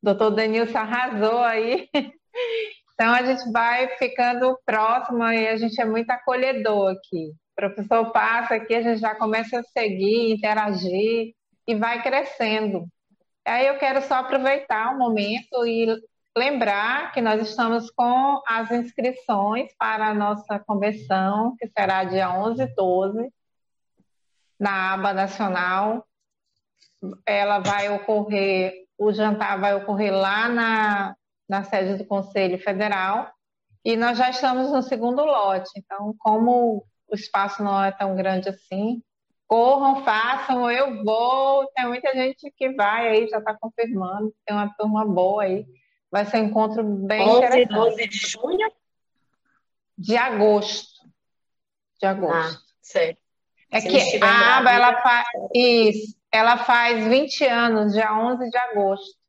[0.01, 1.87] doutor Denilson arrasou aí.
[3.01, 7.31] Então, a gente vai ficando próximo e a gente é muito acolhedor aqui.
[7.31, 11.33] O professor passa aqui, a gente já começa a seguir, interagir
[11.65, 12.87] e vai crescendo.
[13.43, 15.87] Aí eu quero só aproveitar o momento e
[16.37, 22.61] lembrar que nós estamos com as inscrições para a nossa convenção, que será dia 11
[22.61, 23.33] e 12,
[24.59, 26.05] na aba nacional.
[27.25, 31.15] Ela vai ocorrer, o jantar vai ocorrer lá na,
[31.51, 33.29] na sede do Conselho Federal,
[33.83, 35.69] e nós já estamos no segundo lote.
[35.75, 39.03] Então, como o espaço não é tão grande assim,
[39.45, 41.67] corram, façam, eu vou.
[41.75, 45.65] Tem muita gente que vai aí, já está confirmando, tem uma turma boa aí.
[46.09, 47.73] Vai ser um encontro bem 11, interessante.
[47.73, 48.71] 12 de junho?
[49.97, 51.01] De agosto.
[51.99, 52.33] De agosto.
[52.33, 53.19] Ah, certo.
[53.69, 58.57] É Se que a aba, ela faz, isso, ela faz 20 anos, dia 11 de
[58.57, 59.20] agosto.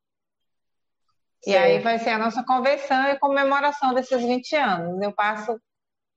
[1.45, 5.03] E aí vai ser a nossa convenção e comemoração desses 20 anos.
[5.03, 5.61] Eu passo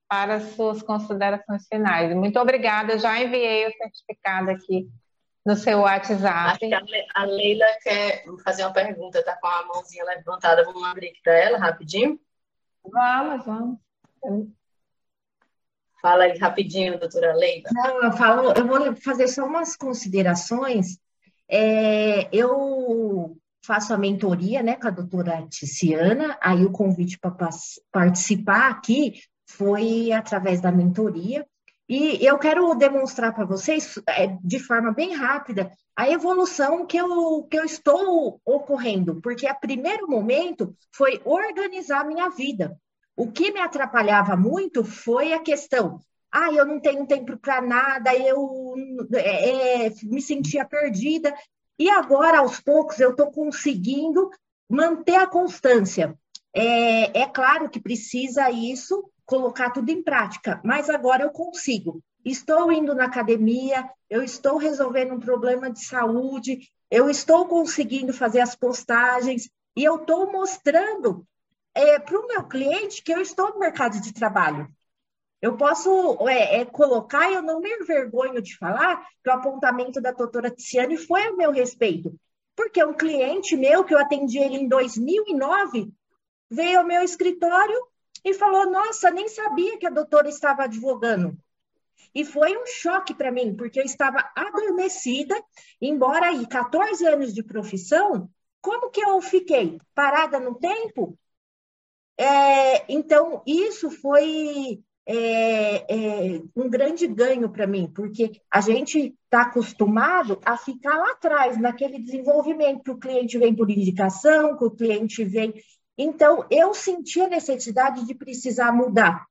[0.08, 2.14] para as suas considerações finais.
[2.14, 4.88] Muito obrigada, eu já enviei o certificado aqui
[5.44, 6.50] no seu WhatsApp.
[6.50, 10.64] Acho que a Leila quer fazer uma pergunta, está com a mãozinha levantada.
[10.64, 12.20] Vamos abrir aqui para ela rapidinho?
[12.84, 13.78] Vamos, vamos.
[16.02, 17.68] Fala aí rapidinho, doutora Leila.
[17.72, 20.98] Não, eu falo, eu vou fazer só umas considerações.
[21.48, 23.05] É, eu
[23.66, 27.36] faço a mentoria né, com a doutora Ticiana, aí o convite para
[27.90, 31.46] participar aqui foi através da mentoria.
[31.88, 37.44] E eu quero demonstrar para vocês, é, de forma bem rápida, a evolução que eu,
[37.44, 42.76] que eu estou ocorrendo, porque a primeiro momento foi organizar minha vida.
[43.16, 46.00] O que me atrapalhava muito foi a questão,
[46.32, 48.74] ah, eu não tenho tempo para nada, eu
[49.14, 51.34] é, é, me sentia perdida,
[51.78, 54.30] e agora, aos poucos, eu estou conseguindo
[54.68, 56.16] manter a constância.
[56.54, 62.02] É, é claro que precisa isso, colocar tudo em prática, mas agora eu consigo.
[62.24, 66.60] Estou indo na academia, eu estou resolvendo um problema de saúde,
[66.90, 71.26] eu estou conseguindo fazer as postagens e eu estou mostrando
[71.74, 74.68] é, para o meu cliente que eu estou no mercado de trabalho.
[75.40, 80.10] Eu posso é, é, colocar, eu não me envergonho de falar, que o apontamento da
[80.10, 82.14] doutora Tiziane foi a meu respeito.
[82.54, 85.92] Porque um cliente meu, que eu atendi ele em 2009,
[86.50, 87.76] veio ao meu escritório
[88.24, 91.36] e falou: Nossa, nem sabia que a doutora estava advogando.
[92.14, 95.34] E foi um choque para mim, porque eu estava adormecida,
[95.80, 98.30] embora aí 14 anos de profissão,
[98.62, 101.18] como que eu fiquei parada no tempo?
[102.18, 109.42] É, então, isso foi é, é um grande ganho para mim, porque a gente está
[109.42, 114.70] acostumado a ficar lá atrás, naquele desenvolvimento, que o cliente vem por indicação, que o
[114.70, 115.54] cliente vem.
[115.96, 119.24] Então, eu senti a necessidade de precisar mudar.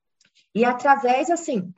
[0.54, 1.74] E através, assim,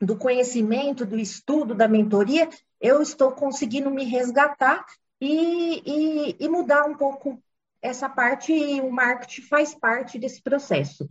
[0.00, 2.48] do conhecimento, do estudo, da mentoria,
[2.80, 4.86] eu estou conseguindo me resgatar
[5.20, 7.42] e, e, e mudar um pouco
[7.80, 11.08] essa parte, e o marketing faz parte desse processo.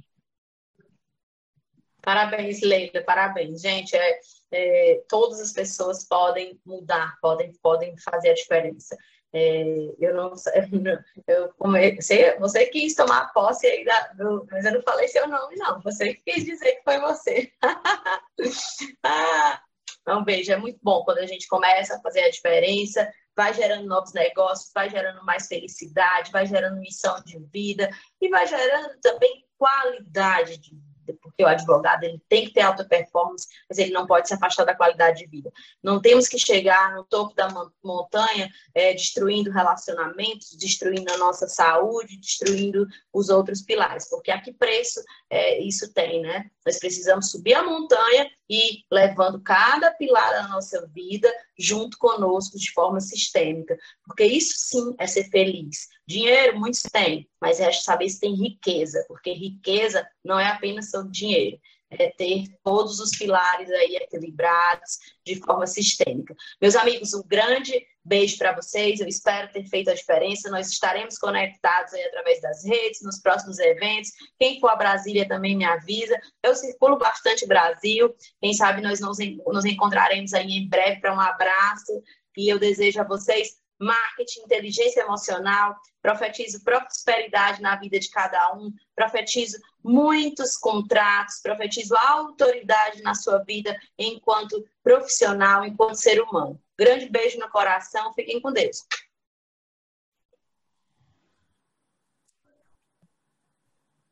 [2.02, 3.62] Parabéns, Leila, parabéns.
[3.62, 4.20] Gente, é,
[4.52, 8.98] é, todas as pessoas podem mudar, podem, podem fazer a diferença.
[9.34, 9.64] É,
[10.00, 10.34] eu não
[11.28, 15.56] eu comecei, você quis tomar posse aí da, do, mas eu não falei seu nome,
[15.56, 15.80] não.
[15.82, 17.52] Você quis dizer que foi você.
[19.04, 19.62] ah,
[20.10, 23.88] um beijo, é muito bom quando a gente começa a fazer a diferença, vai gerando
[23.88, 27.90] novos negócios, vai gerando mais felicidade, vai gerando missão de vida
[28.20, 30.91] e vai gerando também qualidade de vida
[31.22, 34.66] porque o advogado ele tem que ter alta performance, mas ele não pode se afastar
[34.66, 35.52] da qualidade de vida.
[35.82, 37.48] Não temos que chegar no topo da
[37.84, 44.54] montanha é, destruindo relacionamentos, destruindo a nossa saúde, destruindo os outros pilares, porque a que
[44.54, 46.50] preço é, isso tem, né?
[46.66, 52.72] Nós precisamos subir a montanha e levando cada pilar da nossa vida junto conosco de
[52.72, 55.88] forma sistêmica, porque isso sim é ser feliz.
[56.06, 61.12] Dinheiro muitos têm, mas é saber se tem riqueza, porque riqueza não é apenas sobre
[61.12, 61.58] dinheiro,
[61.92, 66.36] é ter todos os pilares aí equilibrados de forma sistêmica.
[66.62, 69.00] Meus amigos, um grande beijo para vocês.
[69.00, 70.50] Eu espero ter feito a diferença.
[70.50, 74.12] Nós estaremos conectados aí através das redes, nos próximos eventos.
[74.40, 76.18] Quem for a Brasília também me avisa.
[76.42, 78.14] Eu circulo bastante Brasil.
[78.40, 82.02] Quem sabe nós nos, nos encontraremos aí em breve para um abraço.
[82.38, 88.72] E eu desejo a vocês marketing, inteligência emocional, profetizo prosperidade na vida de cada um,
[88.96, 96.62] profetizo muitos contratos, profetizo autoridade na sua vida enquanto profissional, enquanto ser humano.
[96.78, 98.86] Grande beijo no coração, fiquem com Deus.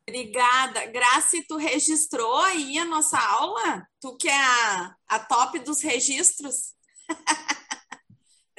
[0.08, 0.88] Obrigada.
[0.88, 3.88] Graça, tu registrou aí a nossa aula?
[4.02, 6.74] Tu que é a, a top dos registros?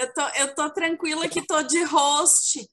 [0.01, 2.67] eu, tô, eu tô tranquila que tô de host.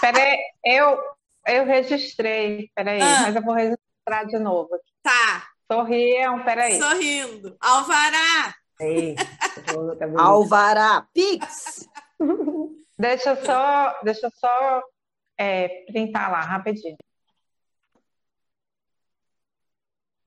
[0.00, 0.98] Peraí, eu,
[1.46, 3.22] eu registrei, peraí, ah.
[3.22, 4.70] mas eu vou registrar de novo.
[5.02, 5.46] Tá.
[5.70, 6.78] Sorriam, peraí.
[6.78, 7.56] Sorrindo.
[7.60, 8.54] Alvará.
[8.80, 9.14] Ei,
[10.18, 11.88] Alvará, Pix.
[12.98, 14.82] Deixa eu só, deixa eu só
[15.38, 16.96] é, printar lá rapidinho.